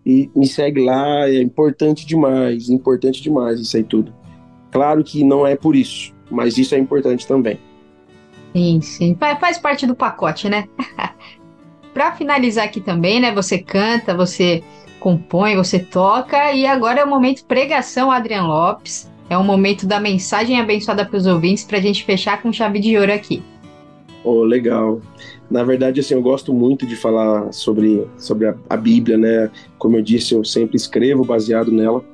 [0.06, 4.14] E me segue lá, é importante demais, importante demais isso aí tudo.
[4.70, 7.58] Claro que não é por isso, mas isso é importante também.
[8.54, 9.16] Sim, sim.
[9.18, 10.68] Faz parte do pacote, né?
[11.92, 13.32] Para finalizar aqui também, né?
[13.32, 14.62] Você canta, você
[15.00, 16.52] compõe, você toca.
[16.52, 19.10] E agora é o momento pregação, Adriano Lopes.
[19.28, 22.78] É o momento da mensagem abençoada para os ouvintes para a gente fechar com chave
[22.78, 23.42] de ouro aqui.
[24.28, 25.00] Oh, legal.
[25.48, 29.48] Na verdade, assim, eu gosto muito de falar sobre, sobre a, a Bíblia, né?
[29.78, 32.04] Como eu disse, eu sempre escrevo baseado nela.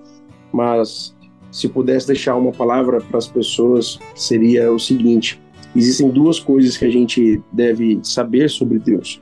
[0.52, 1.16] Mas
[1.50, 5.40] se pudesse deixar uma palavra para as pessoas, seria o seguinte:
[5.74, 9.18] existem duas coisas que a gente deve saber sobre Deus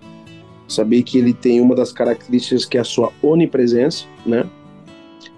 [0.70, 4.46] saber que ele tem uma das características que é a sua onipresença, né?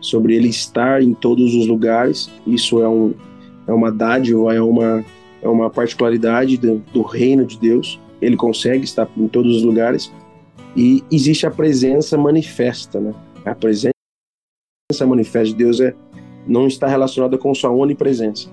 [0.01, 3.15] Sobre ele estar em todos os lugares, isso é, um,
[3.67, 5.05] é uma dádiva, é uma,
[5.43, 8.01] é uma particularidade do, do reino de Deus.
[8.21, 10.13] Ele consegue estar em todos os lugares.
[10.77, 13.13] E existe a presença manifesta, né?
[13.45, 13.93] A presença
[15.07, 15.95] manifesta de Deus é,
[16.47, 18.49] não está relacionada com sua onipresença.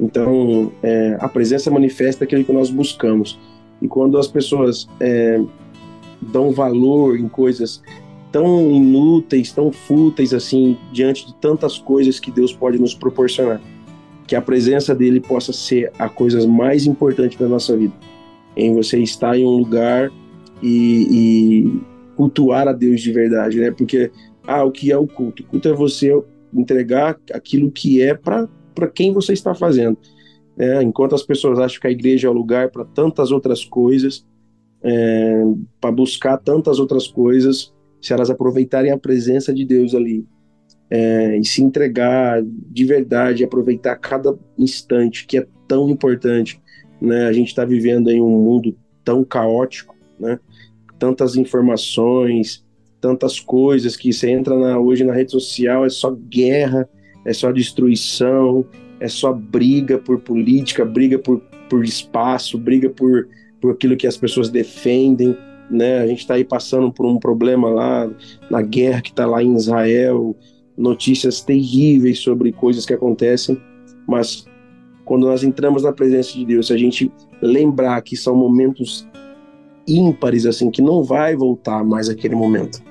[0.00, 3.38] Então, é, a presença manifesta é aquilo que nós buscamos.
[3.80, 5.40] E quando as pessoas é,
[6.20, 7.82] dão valor em coisas
[8.30, 13.60] tão inúteis, tão fúteis assim, diante de tantas coisas que Deus pode nos proporcionar,
[14.28, 17.94] que a presença dele possa ser a coisa mais importante da nossa vida.
[18.54, 20.12] Em você estar em um lugar
[20.62, 21.80] e, e
[22.14, 23.70] cultuar a Deus de verdade, né?
[23.70, 24.12] Porque,
[24.46, 25.42] ah, o que é o culto?
[25.42, 26.12] O culto é você
[26.52, 28.46] entregar aquilo que é para
[28.94, 29.96] quem você está fazendo.
[30.58, 34.26] É, enquanto as pessoas acham que a igreja é o lugar para tantas outras coisas,
[34.82, 35.42] é,
[35.80, 40.26] para buscar tantas outras coisas, se elas aproveitarem a presença de Deus ali
[40.90, 46.60] é, e se entregar de verdade, aproveitar cada instante que é tão importante,
[47.00, 47.26] né?
[47.26, 48.74] A gente está vivendo em um mundo
[49.04, 50.38] tão caótico, né?
[50.98, 52.64] Tantas informações,
[53.00, 56.88] tantas coisas que você entra na, hoje na rede social é só guerra,
[57.24, 58.64] é só destruição,
[59.00, 63.28] é só briga por política, briga por, por espaço, briga por,
[63.60, 65.36] por aquilo que as pessoas defendem.
[65.70, 65.98] Né?
[66.00, 68.10] A gente está aí passando por um problema lá
[68.50, 70.34] na guerra que está lá em Israel,
[70.78, 73.60] notícias terríveis sobre coisas que acontecem,
[74.06, 74.46] mas
[75.04, 77.10] quando nós entramos na presença de Deus, se a gente
[77.42, 79.06] lembrar que são momentos
[79.86, 82.82] ímpares, assim, que não vai voltar mais aquele momento,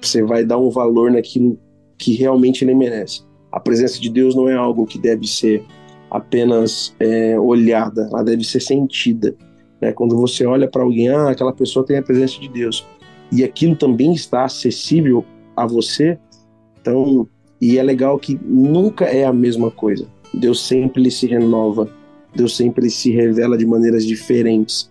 [0.00, 1.58] você vai dar um valor naquilo
[1.96, 3.22] que realmente ele merece.
[3.52, 5.62] A presença de Deus não é algo que deve ser
[6.10, 9.36] apenas é, olhada, ela deve ser sentida.
[9.80, 9.92] Né?
[9.92, 12.86] Quando você olha para alguém, ah, aquela pessoa tem a presença de Deus,
[13.30, 15.24] e aquilo também está acessível
[15.56, 16.18] a você,
[16.82, 17.28] então,
[17.60, 20.06] e é legal que nunca é a mesma coisa.
[20.34, 21.88] Deus sempre se renova,
[22.34, 24.90] Deus sempre se revela de maneiras diferentes.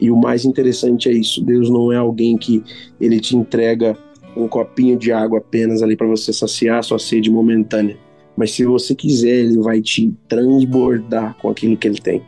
[0.00, 2.64] E o mais interessante é isso, Deus não é alguém que
[3.00, 3.96] ele te entrega
[4.36, 7.96] um copinho de água apenas ali para você saciar sua sede momentânea.
[8.36, 12.22] Mas se você quiser, ele vai te transbordar com aquilo que ele tem.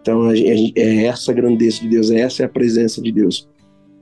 [0.00, 3.48] Então é essa a grandeza de Deus, essa é a presença de Deus.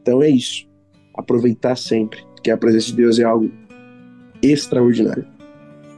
[0.02, 0.66] Então é isso.
[1.14, 3.51] Aproveitar sempre, que a presença de Deus é algo
[4.50, 5.26] extraordinário.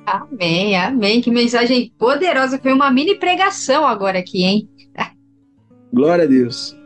[0.06, 1.20] Amém, amém.
[1.20, 2.58] Que mensagem poderosa.
[2.58, 4.68] Foi uma mini pregação agora aqui, hein?
[5.92, 6.76] Glória a Deus.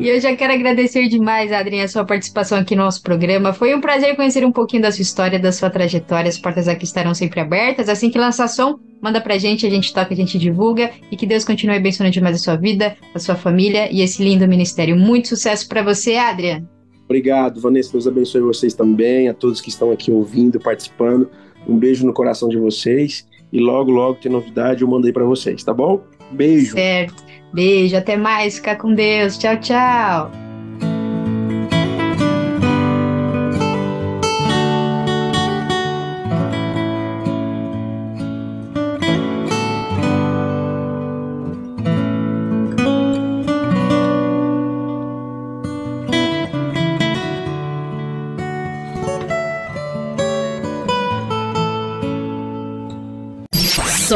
[0.00, 3.52] e eu já quero agradecer demais, Adrien, a sua participação aqui no nosso programa.
[3.52, 6.28] Foi um prazer conhecer um pouquinho da sua história, da sua trajetória.
[6.28, 7.88] As portas aqui estarão sempre abertas.
[7.88, 10.90] Assim que lançar som, manda pra gente, a gente toca, a gente divulga.
[11.10, 14.48] E que Deus continue abençoando demais a sua vida, a sua família e esse lindo
[14.48, 14.96] ministério.
[14.96, 16.66] Muito sucesso para você, Adrian.
[17.10, 17.90] Obrigado, Vanessa.
[17.90, 21.28] Deus abençoe vocês também, a todos que estão aqui ouvindo, participando.
[21.68, 23.26] Um beijo no coração de vocês.
[23.52, 26.04] E logo, logo tem novidade, eu mandei para vocês, tá bom?
[26.30, 26.74] Beijo.
[26.74, 27.24] Certo.
[27.52, 28.58] Beijo, até mais.
[28.58, 29.36] Fica com Deus.
[29.36, 30.49] Tchau, tchau.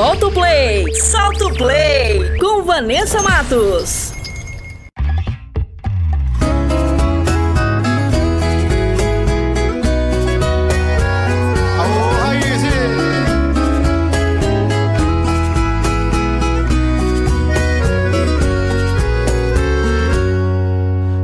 [0.04, 0.94] Solta o play!
[0.96, 2.38] Solta o play!
[2.38, 4.12] Com Vanessa Matos.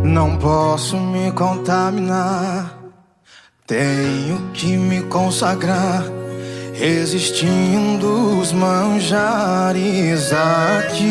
[0.02, 2.78] Não posso me contaminar,
[3.66, 6.19] tenho que me consagrar
[6.80, 11.04] Resistindo os manjares aqui.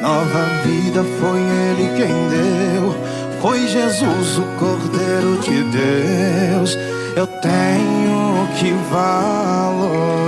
[0.00, 2.96] Nova vida foi Ele quem deu.
[3.42, 6.78] Foi Jesus, o Cordeiro de Deus.
[7.14, 10.21] Eu tenho que valorizar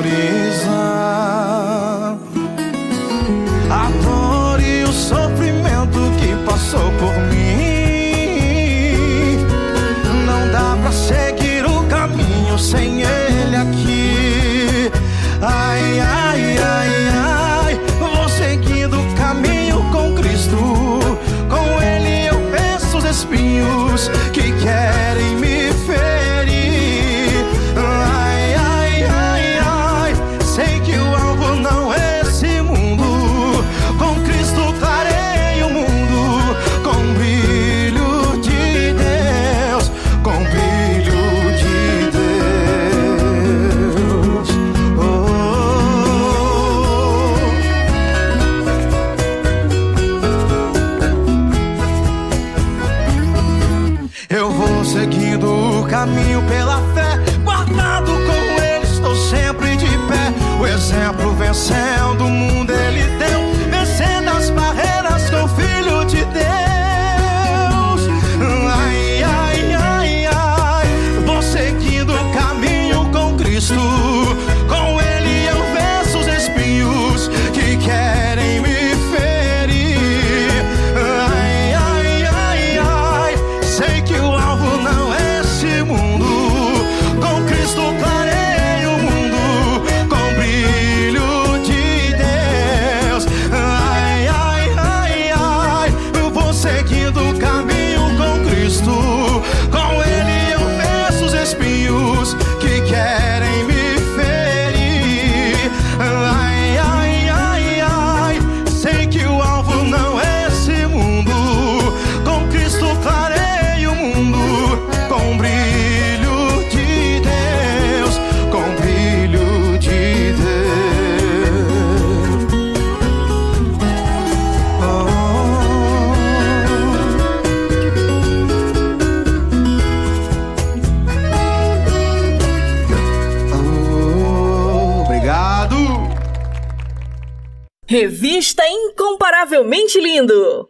[138.24, 140.63] vista incomparavelmente lindo.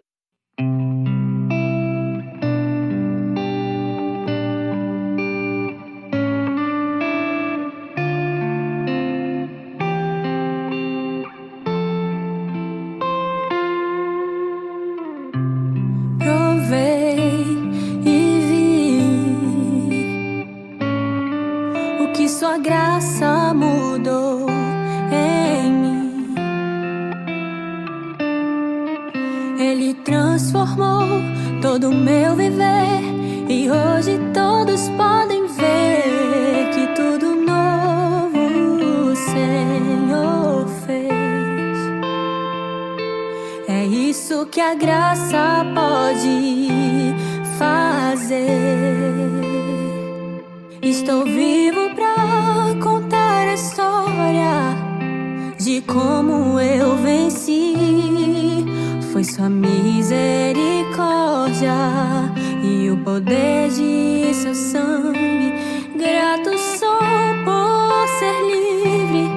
[62.64, 65.54] e o poder de seu sangue.
[65.96, 66.98] Grato sou
[67.44, 69.28] por ser livre,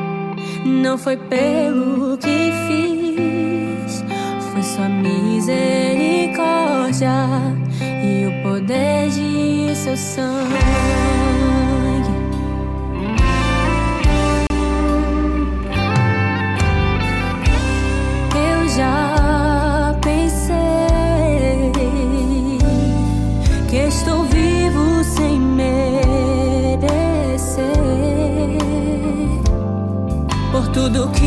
[0.66, 4.04] não foi pelo que fiz,
[4.52, 7.14] foi sua misericórdia
[8.04, 10.58] e o poder de seu sangue.
[30.90, 31.27] tudo que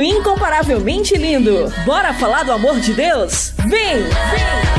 [0.00, 1.70] Incomparavelmente Lindo.
[1.84, 3.52] Bora falar do amor de Deus?
[3.58, 3.98] Vem!
[3.98, 4.72] Vem!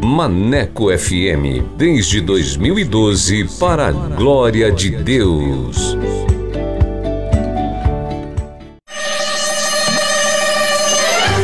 [0.00, 5.98] Maneco FM, desde 2012, para a glória de Deus.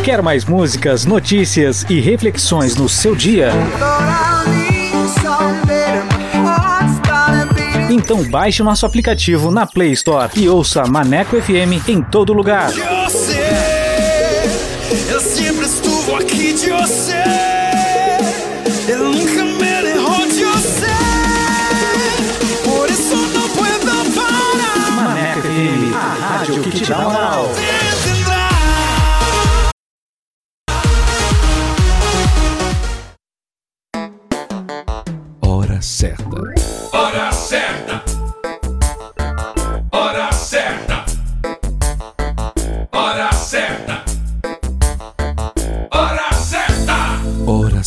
[0.05, 3.51] Quer mais músicas, notícias e reflexões no seu dia?
[7.93, 12.71] Então baixe o nosso aplicativo na Play Store e ouça Maneco FM em todo lugar.
[15.11, 15.67] Eu sempre
[16.17, 17.23] aqui de você.
[18.89, 20.87] Eu nunca me derrou de você.
[22.65, 24.91] Por isso não puedo parar.
[24.93, 27.51] Maneco FM, a rádio que te dá moral.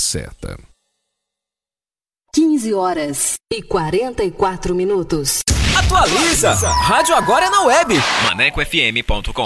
[0.06, 0.58] Certa.
[2.34, 5.42] 15 horas e 44 minutos.
[5.78, 6.54] Atualiza!
[6.54, 7.96] Rádio agora é na web.
[8.26, 9.46] ManecoFM.com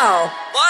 [0.00, 0.32] Pessoal!
[0.52, 0.69] Bora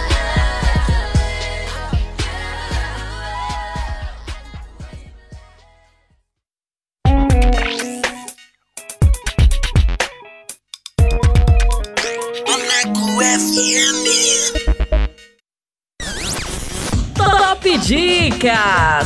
[17.91, 19.05] Dicas!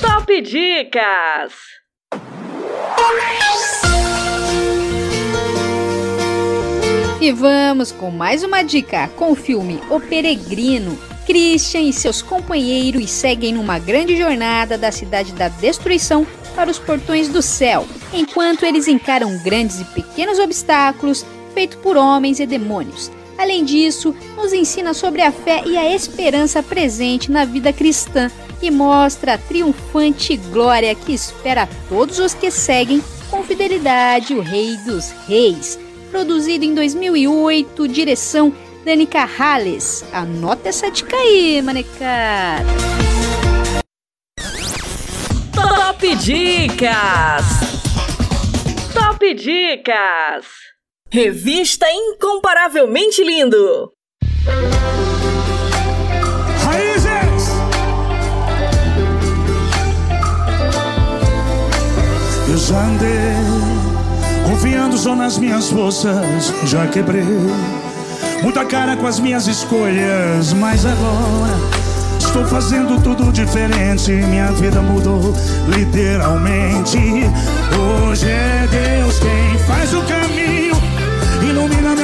[0.00, 1.52] Top Dicas!
[7.20, 10.98] E vamos com mais uma dica com o filme O Peregrino.
[11.26, 17.28] Christian e seus companheiros seguem numa grande jornada da cidade da destruição para os portões
[17.28, 23.10] do céu, enquanto eles encaram grandes e pequenos obstáculos feitos por homens e demônios.
[23.38, 28.30] Além disso, nos ensina sobre a fé e a esperança presente na vida cristã
[28.62, 34.76] e mostra a triunfante glória que espera todos os que seguem com fidelidade o Rei
[34.78, 35.78] dos Reis.
[36.10, 38.52] Produzido em 2008, direção
[38.84, 40.04] Dani Carrales.
[40.12, 42.64] Anota essa dica aí, manecada.
[45.52, 47.44] Top Dicas!
[48.94, 50.75] Top Dicas!
[51.08, 53.92] Revista Incomparavelmente Lindo!
[56.64, 57.48] Raízes!
[62.48, 63.08] Eu já andei
[64.50, 67.22] confiando só nas minhas forças, já quebrei
[68.42, 71.86] muita cara com as minhas escolhas, mas agora
[72.18, 74.10] estou fazendo tudo diferente.
[74.10, 75.32] Minha vida mudou
[75.68, 76.98] literalmente.
[77.78, 80.25] Hoje é Deus quem faz o caminho,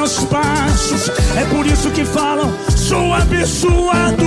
[0.02, 1.08] meus passos.
[1.36, 4.24] É por isso que falam, sou abençoado.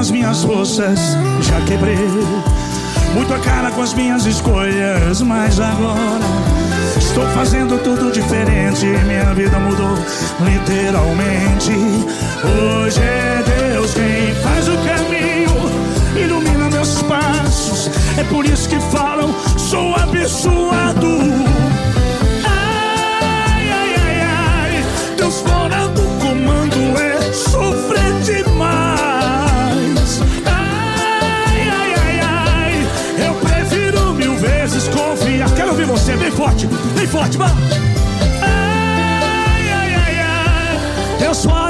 [0.00, 0.98] Nas minhas forças,
[1.42, 1.94] já quebrei
[3.12, 6.24] muito a cara com as minhas escolhas, mas agora
[6.96, 8.86] estou fazendo tudo diferente.
[8.86, 9.94] Minha vida mudou
[10.40, 11.72] literalmente.
[12.42, 15.52] Hoje é Deus quem faz o caminho,
[16.16, 17.90] ilumina meus passos.
[18.16, 21.18] É por isso que falam, sou abençoado.
[22.46, 24.84] Ai, ai, ai, ai,
[25.18, 25.89] Deus fora
[37.10, 37.50] forte, vai.
[38.40, 40.78] Ai, ai, ai, ai,
[41.18, 41.69] Deus fora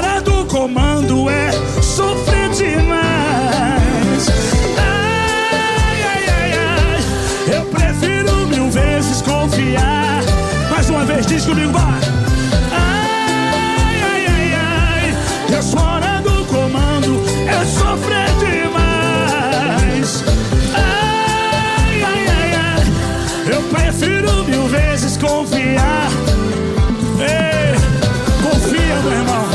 [25.51, 26.09] confiar.
[27.19, 27.75] Ei,
[28.41, 29.45] confia, meu irmão,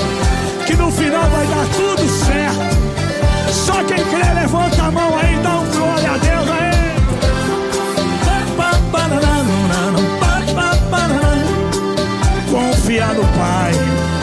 [0.67, 2.77] que no final vai dar tudo certo.
[3.53, 6.67] Só quem crê, levanta a mão aí, dá um glória a Deus aí.
[12.51, 13.73] Confia no Pai.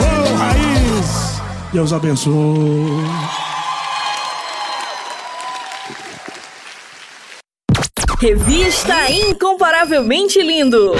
[0.00, 1.40] Ô, raiz.
[1.72, 3.04] Deus abençoe.
[8.20, 9.10] Revista
[9.64, 10.92] Incomparavelmente Lindo.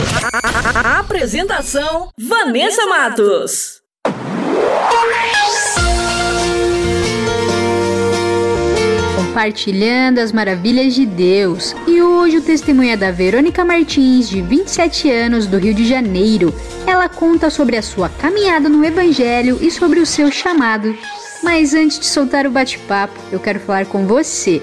[0.75, 3.83] A apresentação: Vanessa Matos.
[9.17, 11.77] Compartilhando as maravilhas de Deus.
[11.87, 16.55] E hoje o testemunho é da Verônica Martins, de 27 anos, do Rio de Janeiro.
[16.87, 20.97] Ela conta sobre a sua caminhada no Evangelho e sobre o seu chamado.
[21.43, 24.63] Mas antes de soltar o bate-papo, eu quero falar com você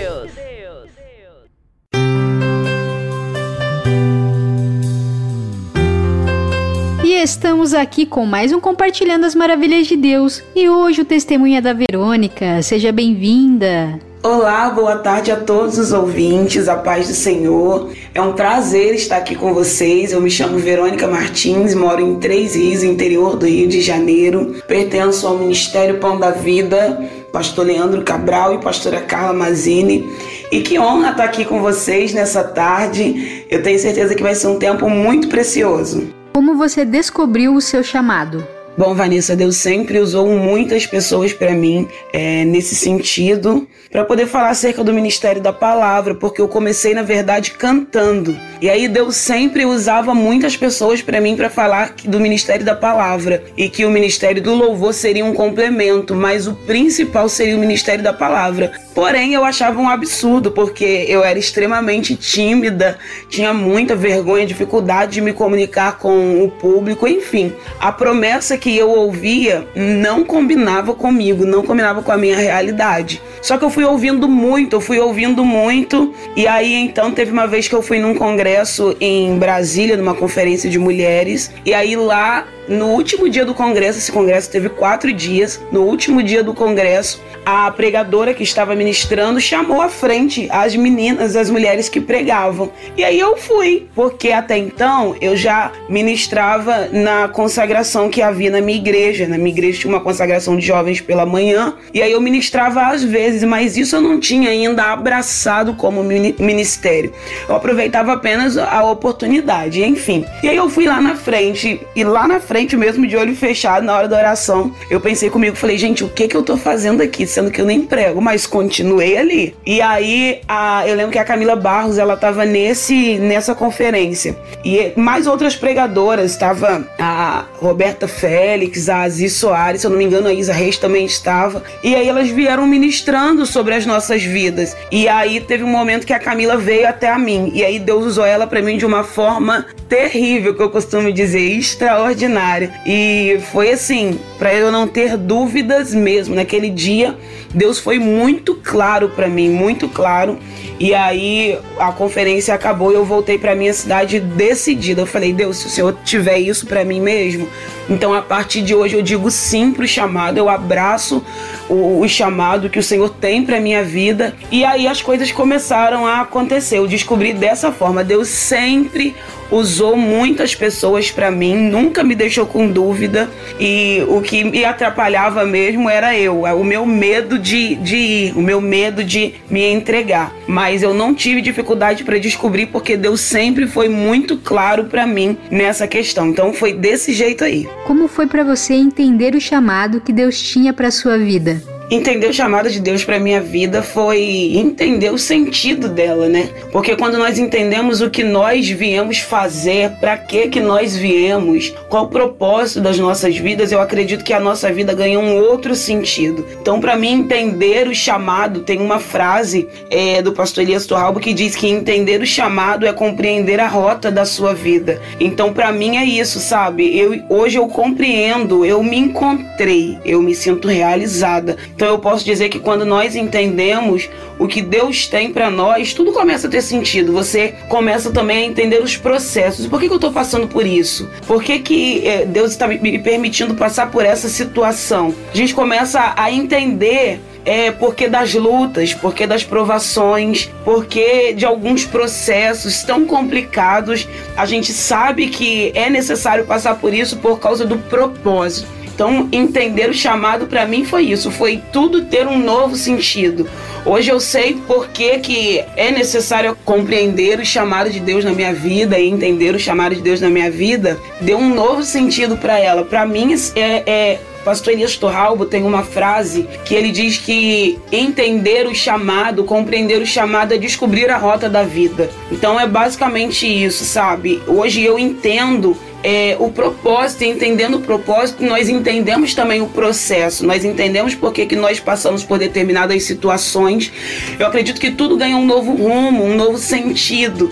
[7.21, 10.41] Estamos aqui com mais um Compartilhando as Maravilhas de Deus.
[10.55, 12.63] E hoje o testemunho é da Verônica.
[12.63, 13.99] Seja bem-vinda.
[14.23, 17.91] Olá, boa tarde a todos os ouvintes, a paz do Senhor.
[18.15, 20.11] É um prazer estar aqui com vocês.
[20.11, 24.55] Eu me chamo Verônica Martins, moro em Três Rios, interior do Rio de Janeiro.
[24.67, 30.09] Pertenço ao Ministério Pão da Vida, pastor Leandro Cabral e pastora Carla Mazini.
[30.51, 33.45] E que honra estar aqui com vocês nessa tarde.
[33.47, 36.20] Eu tenho certeza que vai ser um tempo muito precioso.
[36.33, 38.47] Como você descobriu o seu chamado?
[38.77, 44.51] Bom, Vanessa, Deus sempre usou muitas pessoas para mim é, nesse sentido, para poder falar
[44.51, 48.37] acerca do ministério da palavra, porque eu comecei, na verdade, cantando.
[48.61, 53.43] E aí Deus sempre usava muitas pessoas para mim para falar do ministério da palavra
[53.57, 58.03] e que o ministério do louvor seria um complemento, mas o principal seria o ministério
[58.03, 58.71] da palavra.
[58.95, 62.97] Porém, eu achava um absurdo, porque eu era extremamente tímida,
[63.29, 67.53] tinha muita vergonha, dificuldade de me comunicar com o público, enfim.
[67.79, 73.21] A promessa que eu ouvia não combinava comigo, não combinava com a minha realidade.
[73.41, 77.47] Só que eu fui ouvindo muito, eu fui ouvindo muito, e aí então teve uma
[77.47, 82.45] vez que eu fui num congresso em Brasília, numa conferência de mulheres, e aí lá
[82.71, 85.61] no último dia do congresso, esse congresso teve quatro dias.
[85.71, 91.35] No último dia do congresso, a pregadora que estava ministrando chamou à frente as meninas,
[91.35, 92.71] as mulheres que pregavam.
[92.95, 98.61] E aí eu fui, porque até então eu já ministrava na consagração que havia na
[98.61, 99.27] minha igreja.
[99.27, 103.03] Na minha igreja tinha uma consagração de jovens pela manhã, e aí eu ministrava às
[103.03, 107.11] vezes, mas isso eu não tinha ainda abraçado como ministério.
[107.49, 110.25] Eu aproveitava apenas a oportunidade, enfim.
[110.41, 113.85] E aí eu fui lá na frente, e lá na frente mesmo de olho fechado
[113.85, 117.01] na hora da oração, eu pensei comigo, falei, gente, o que que eu tô fazendo
[117.01, 119.55] aqui, sendo que eu nem prego, mas continuei ali.
[119.65, 124.35] E aí, a, eu lembro que a Camila Barros, ela tava nesse nessa conferência.
[124.63, 130.05] E mais outras pregadoras, tava a Roberta Félix, a Aziz Soares, se eu não me
[130.05, 131.63] engano, a Isa Reis também estava.
[131.83, 134.75] E aí elas vieram ministrando sobre as nossas vidas.
[134.91, 137.51] E aí teve um momento que a Camila veio até a mim.
[137.53, 141.39] E aí Deus usou ela para mim de uma forma terrível, que eu costumo dizer,
[141.39, 142.50] extraordinária.
[142.85, 146.35] E foi assim, para eu não ter dúvidas mesmo.
[146.35, 147.15] Naquele dia,
[147.53, 150.37] Deus foi muito claro para mim, muito claro.
[150.79, 155.01] E aí a conferência acabou e eu voltei para minha cidade decidida.
[155.01, 157.47] Eu falei, Deus, se o Senhor tiver isso para mim mesmo,
[157.91, 161.21] então a partir de hoje eu digo sim pro chamado, eu abraço
[161.69, 164.33] o, o chamado que o Senhor tem para minha vida.
[164.49, 166.77] E aí as coisas começaram a acontecer.
[166.77, 168.03] Eu descobri dessa forma.
[168.03, 169.13] Deus sempre
[169.51, 175.43] usou muitas pessoas para mim, nunca me deixou com dúvida e o que me atrapalhava
[175.43, 180.33] mesmo era eu, o meu medo de, de ir, o meu medo de me entregar.
[180.47, 185.37] Mas eu não tive dificuldade para descobrir porque Deus sempre foi muito claro para mim
[185.49, 186.29] nessa questão.
[186.29, 187.67] Então foi desse jeito aí.
[187.85, 191.61] Como foi para você entender o chamado que Deus tinha para sua vida?
[191.93, 196.49] Entender o chamado de Deus para minha vida foi entender o sentido dela, né?
[196.71, 202.05] Porque quando nós entendemos o que nós viemos fazer, para que que nós viemos, qual
[202.05, 206.45] o propósito das nossas vidas, eu acredito que a nossa vida ganha um outro sentido.
[206.61, 211.33] Então, para mim entender o chamado, tem uma frase é, do pastor Elias Torralbo que
[211.33, 215.01] diz que entender o chamado é compreender a rota da sua vida.
[215.19, 216.97] Então, para mim é isso, sabe?
[216.97, 221.57] Eu hoje eu compreendo, eu me encontrei, eu me sinto realizada.
[221.81, 226.11] Então eu posso dizer que quando nós entendemos o que Deus tem para nós, tudo
[226.11, 227.11] começa a ter sentido.
[227.11, 229.65] Você começa também a entender os processos.
[229.65, 231.09] Por que, que eu estou passando por isso?
[231.25, 235.11] Por que, que é, Deus está me permitindo passar por essa situação?
[235.33, 241.83] A gente começa a entender é porque das lutas, porque das provações, porque de alguns
[241.83, 247.79] processos tão complicados, a gente sabe que é necessário passar por isso por causa do
[247.79, 248.80] propósito.
[249.01, 253.49] Então, entender o chamado para mim foi isso, foi tudo ter um novo sentido.
[253.83, 258.53] Hoje eu sei por que, que é necessário compreender o chamado de Deus na minha
[258.53, 262.59] vida e entender o chamado de Deus na minha vida, deu um novo sentido para
[262.59, 262.85] ela.
[262.85, 268.67] Para mim é, é Pastor Elias Torralbo tem uma frase que ele diz que entender
[268.67, 272.09] o chamado, compreender o chamado é descobrir a rota da vida.
[272.31, 274.41] Então é basicamente isso, sabe?
[274.47, 280.65] Hoje eu entendo é, o propósito, entendendo o propósito, nós entendemos também o processo, nós
[280.65, 283.91] entendemos por que, que nós passamos por determinadas situações.
[284.39, 287.51] Eu acredito que tudo ganha um novo rumo, um novo sentido.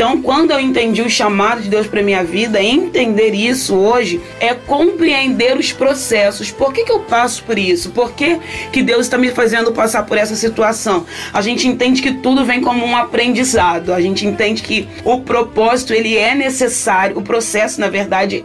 [0.00, 4.54] Então, quando eu entendi o chamado de Deus para minha vida, entender isso hoje é
[4.54, 6.50] compreender os processos.
[6.50, 7.90] Por que, que eu passo por isso?
[7.90, 8.40] Por que,
[8.72, 11.04] que Deus está me fazendo passar por essa situação?
[11.34, 13.92] A gente entende que tudo vem como um aprendizado.
[13.92, 18.42] A gente entende que o propósito ele é necessário, o processo, na verdade,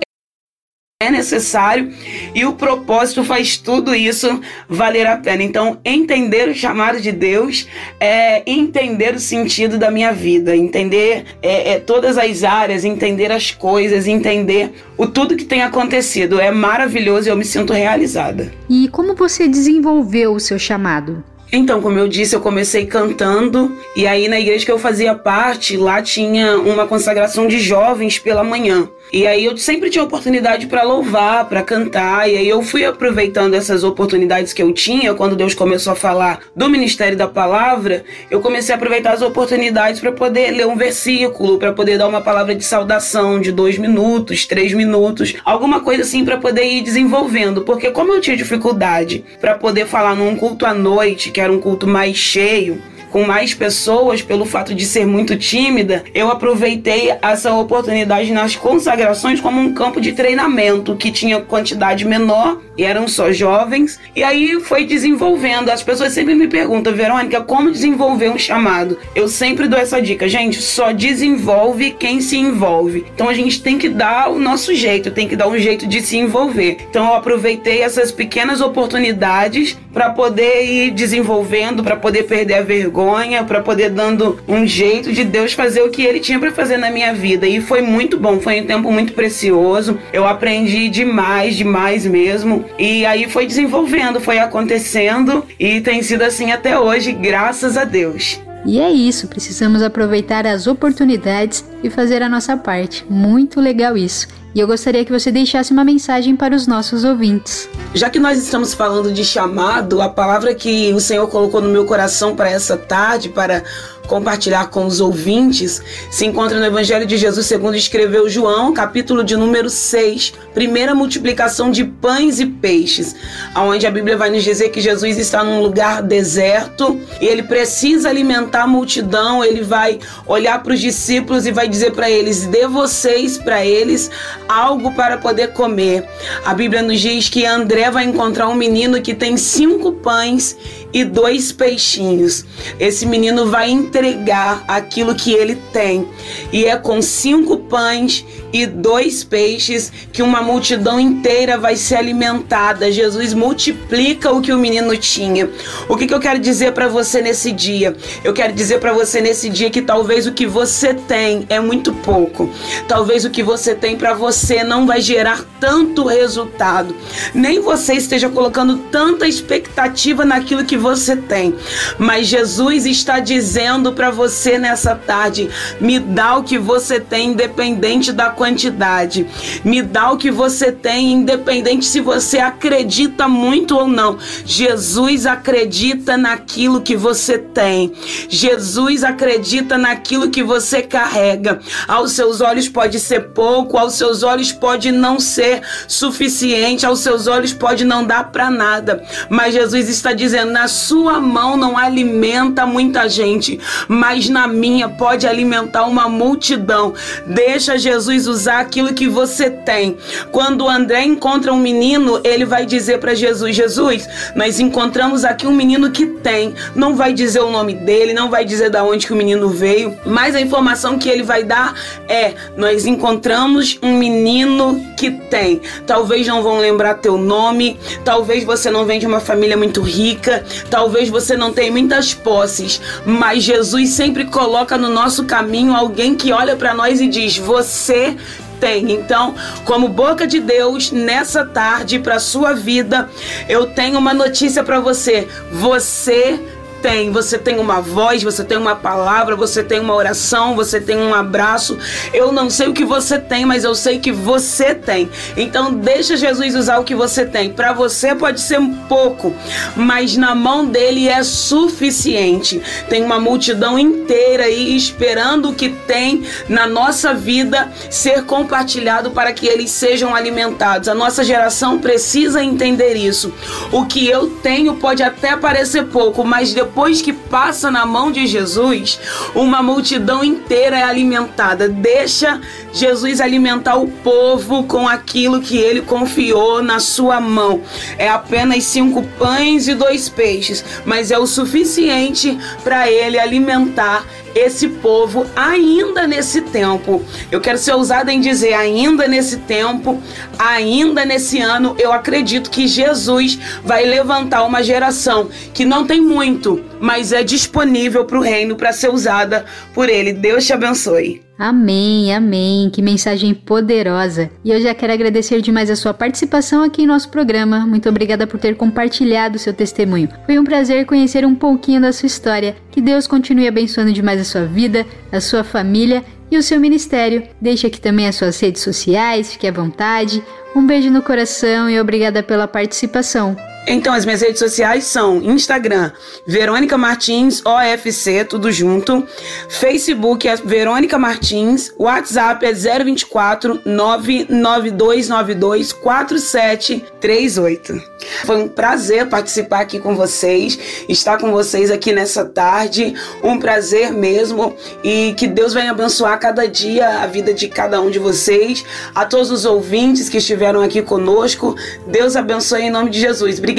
[1.03, 1.91] é necessário
[2.34, 4.39] e o propósito faz tudo isso
[4.69, 5.43] valer a pena.
[5.43, 7.67] Então, entender o chamado de Deus
[7.99, 13.51] é entender o sentido da minha vida, entender é, é, todas as áreas, entender as
[13.51, 16.39] coisas, entender o tudo que tem acontecido.
[16.39, 18.53] É maravilhoso e eu me sinto realizada.
[18.69, 21.22] E como você desenvolveu o seu chamado?
[21.51, 25.77] Então, como eu disse, eu comecei cantando e aí na igreja que eu fazia parte,
[25.77, 28.89] lá tinha uma consagração de jovens pela manhã.
[29.14, 33.53] E aí eu sempre tinha oportunidade para louvar, para cantar, e aí eu fui aproveitando
[33.53, 35.14] essas oportunidades que eu tinha.
[35.14, 40.02] Quando Deus começou a falar do ministério da palavra, eu comecei a aproveitar as oportunidades
[40.02, 44.45] para poder ler um versículo, para poder dar uma palavra de saudação de dois minutos,
[44.45, 49.56] três minutos, alguma coisa assim para poder ir desenvolvendo, porque como eu tinha dificuldade para
[49.56, 52.82] poder falar num culto à noite, que era um culto mais cheio,
[53.15, 59.39] com mais pessoas, pelo fato de ser muito tímida, eu aproveitei essa oportunidade nas consagrações
[59.39, 63.97] como um campo de treinamento que tinha quantidade menor e eram só jovens.
[64.13, 65.69] E aí foi desenvolvendo.
[65.69, 68.97] As pessoas sempre me perguntam, Verônica, como desenvolver um chamado?
[69.15, 73.05] Eu sempre dou essa dica, gente, só desenvolve quem se envolve.
[73.15, 76.01] Então a gente tem que dar o nosso jeito, tem que dar um jeito de
[76.01, 76.79] se envolver.
[76.89, 83.05] Então eu aproveitei essas pequenas oportunidades para poder ir desenvolvendo, para poder perder a vergonha
[83.06, 86.77] vergonha para poder dando um jeito de Deus fazer o que ele tinha para fazer
[86.77, 87.48] na minha vida.
[87.48, 89.98] E foi muito bom, foi um tempo muito precioso.
[90.11, 92.65] Eu aprendi demais, demais mesmo.
[92.80, 98.41] E aí foi desenvolvendo, foi acontecendo e tem sido assim até hoje, graças a Deus.
[98.65, 103.06] E é isso, precisamos aproveitar as oportunidades e fazer a nossa parte.
[103.07, 104.27] Muito legal isso.
[104.56, 107.69] E eu gostaria que você deixasse uma mensagem para os nossos ouvintes.
[107.94, 111.84] Já que nós estamos falando de chamado, a palavra que o Senhor colocou no meu
[111.84, 113.65] coração para essa tarde, para
[114.06, 119.36] compartilhar com os ouvintes, se encontra no Evangelho de Jesus, segundo escreveu João, capítulo de
[119.36, 123.15] número 6, primeira multiplicação de pães e peixes,
[123.53, 128.10] aonde a Bíblia vai nos dizer que Jesus está num lugar deserto e ele precisa
[128.10, 132.68] alimentar a multidão, ele vai olhar para os discípulos e vai dizer para eles: "Dê
[132.68, 134.10] vocês para eles
[134.48, 136.07] algo para poder comer".
[136.45, 140.56] A Bíblia nos diz que André vai encontrar um menino que tem cinco pães
[140.94, 142.45] e dois peixinhos.
[142.80, 146.07] Esse menino vai entregar aquilo que ele tem.
[146.51, 152.91] E é com cinco pães e dois peixes que uma multidão inteira vai ser alimentada.
[152.91, 155.49] Jesus multiplica o que o menino tinha.
[155.88, 157.95] O que, que eu quero dizer para você nesse dia?
[158.23, 161.93] Eu quero dizer para você nesse dia que talvez o que você tem é muito
[161.93, 162.49] pouco.
[162.88, 166.95] Talvez o que você tem para você não vai gerar tanto resultado.
[167.34, 171.55] Nem você esteja colocando tanta expectativa naquilo que você tem.
[171.97, 175.49] Mas Jesus está dizendo para você nessa tarde:
[175.79, 179.25] me dá o que você tem, independente da quantidade.
[179.63, 184.17] Me dá o que você tem, independente se você acredita muito ou não.
[184.45, 187.93] Jesus acredita naquilo que você tem.
[188.29, 191.59] Jesus acredita naquilo que você carrega.
[191.87, 197.27] Aos seus olhos pode ser pouco, aos seus olhos pode não ser suficiente, aos seus
[197.27, 199.03] olhos pode não dar para nada.
[199.29, 205.27] Mas Jesus está dizendo: na sua mão não alimenta muita gente, mas na minha pode
[205.27, 206.93] alimentar uma multidão.
[207.26, 209.97] Deixa Jesus usar aquilo que você tem.
[210.31, 215.56] Quando André encontra um menino, ele vai dizer para Jesus: Jesus, nós encontramos aqui um
[215.56, 216.53] menino que tem.
[216.76, 219.97] Não vai dizer o nome dele, não vai dizer da onde que o menino veio,
[220.06, 221.73] mas a informação que ele vai dar
[222.07, 225.61] é: nós encontramos um menino que tem.
[225.85, 230.43] Talvez não vão lembrar teu nome, talvez você não vem de uma família muito rica,
[230.69, 236.31] talvez você não tenha muitas posses, mas Jesus sempre coloca no nosso caminho alguém que
[236.31, 238.15] olha para nós e diz: Você
[238.59, 238.91] tem.
[238.91, 243.09] Então, como boca de Deus, nessa tarde para sua vida,
[243.47, 245.27] eu tenho uma notícia para você.
[245.51, 246.39] Você
[246.85, 247.11] tem.
[247.11, 251.15] Você tem uma voz, você tem uma palavra, você tem uma oração, você tem um
[251.15, 251.79] abraço.
[252.13, 255.09] Eu não sei o que você tem, mas eu sei que você tem.
[255.35, 257.49] Então deixa Jesus usar o que você tem.
[257.51, 259.33] Para você pode ser um pouco,
[259.75, 262.61] mas na mão dele é suficiente.
[262.87, 269.33] Tem uma multidão inteira aí esperando o que tem na nossa vida ser compartilhado para
[269.33, 270.87] que eles sejam alimentados.
[270.87, 273.33] A nossa geração precisa entender isso.
[273.71, 278.11] O que eu tenho pode até parecer pouco, mas depois depois que passa na mão
[278.11, 278.99] de Jesus,
[279.34, 281.69] uma multidão inteira é alimentada.
[281.69, 282.41] Deixa
[282.73, 287.61] Jesus alimentar o povo com aquilo que ele confiou na sua mão.
[287.97, 294.67] É apenas cinco pães e dois peixes, mas é o suficiente para ele alimentar esse
[294.67, 297.01] povo ainda nesse tempo.
[297.31, 300.01] Eu quero ser ousada em dizer, ainda nesse tempo,
[300.37, 306.63] ainda nesse ano, eu acredito que Jesus vai levantar uma geração que não tem muito,
[306.79, 310.11] mas é disponível para o reino para ser usada por ele.
[310.11, 311.24] Deus te abençoe.
[311.37, 312.69] Amém, amém.
[312.69, 314.29] Que mensagem poderosa.
[314.43, 317.65] E eu já quero agradecer demais a sua participação aqui em nosso programa.
[317.65, 320.09] Muito obrigada por ter compartilhado seu testemunho.
[320.25, 322.55] Foi um prazer conhecer um pouquinho da sua história.
[322.71, 327.23] Que Deus continue abençoando demais a sua vida, a sua família e o seu ministério.
[327.41, 330.23] Deixe aqui também as suas redes sociais, fique à vontade.
[330.55, 333.35] Um beijo no coração e obrigada pela participação.
[333.67, 335.91] Então, as minhas redes sociais são Instagram,
[336.25, 339.03] Verônica Martins, OFC, tudo junto.
[339.49, 341.73] Facebook é Verônica Martins.
[341.77, 347.95] WhatsApp é 024 99292 4738.
[348.23, 352.93] Foi um prazer participar aqui com vocês, estar com vocês aqui nessa tarde.
[353.23, 354.55] Um prazer mesmo.
[354.83, 358.63] E que Deus venha abençoar cada dia a vida de cada um de vocês.
[358.93, 361.55] A todos os ouvintes que estiveram aqui conosco.
[361.87, 363.39] Deus abençoe em nome de Jesus.
[363.39, 363.55] Obrigada.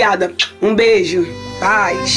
[0.61, 1.27] Um beijo.
[1.59, 2.17] Paz.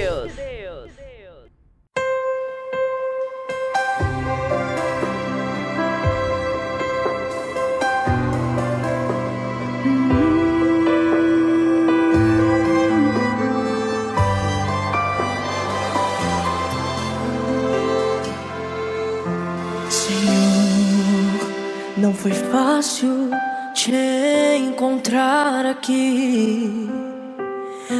[25.11, 26.89] entrar aqui.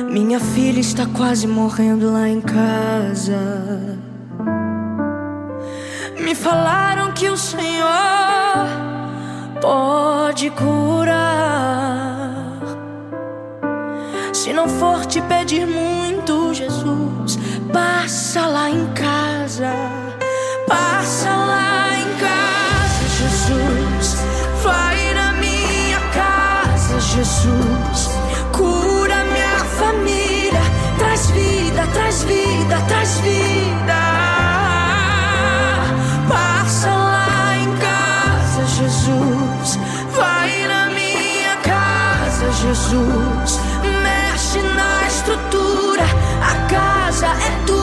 [0.10, 4.00] Minha filha está quase morrendo lá em casa.
[6.18, 7.90] Me falaram que o Senhor
[9.60, 11.20] pode curar.
[14.32, 17.38] Se não for te pedir muito, Jesus,
[17.74, 19.74] passa lá em casa.
[20.66, 21.61] Passa lá.
[27.24, 28.10] Jesus.
[28.52, 30.60] Cura minha família,
[30.98, 34.00] traz vida, traz vida, traz vida.
[36.28, 39.80] Passa lá em casa, Jesus.
[40.16, 43.60] Vai na minha casa, Jesus.
[44.02, 46.06] Mexe na estrutura,
[46.42, 47.81] a casa é tua.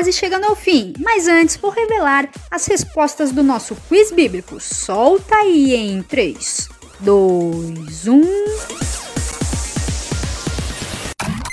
[0.00, 4.58] Quase chegando ao fim, mas antes vou revelar as respostas do nosso quiz bíblico.
[4.58, 6.70] Solta aí em 3,
[7.00, 8.22] 2, 1.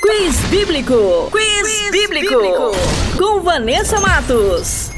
[0.02, 1.30] Quiz Bíblico.
[1.30, 2.72] Quiz, bíblico.
[3.18, 4.92] Com Vanessa Matos.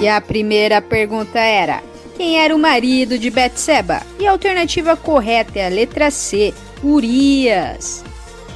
[0.00, 1.82] E a primeira pergunta era:
[2.20, 4.02] quem era o marido de Betseba?
[4.18, 6.52] E a alternativa correta é a letra C,
[6.82, 8.04] Urias.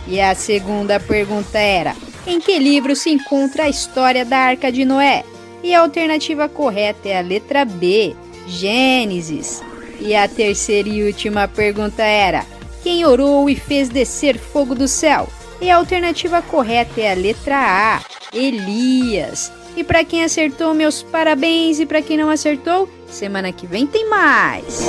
[0.07, 1.95] E a segunda pergunta era:
[2.27, 5.25] em que livro se encontra a história da Arca de Noé?
[5.63, 8.15] E a alternativa correta é a letra B,
[8.47, 9.63] Gênesis.
[10.01, 12.45] E a terceira e última pergunta era:
[12.83, 15.29] quem orou e fez descer fogo do céu?
[15.61, 18.03] E a alternativa correta é a letra A,
[18.33, 19.51] Elias.
[19.77, 21.81] E para quem acertou, meus parabéns.
[21.81, 24.81] E para quem não acertou, semana que vem tem mais.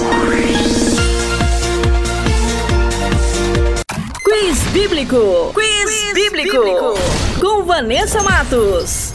[4.38, 5.53] Quiz Bíblico.
[5.53, 6.94] Quiz, bíblico.
[7.40, 9.15] Com Vanessa Matos.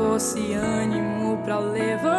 [0.00, 2.09] ter força e ânimo pra levantar.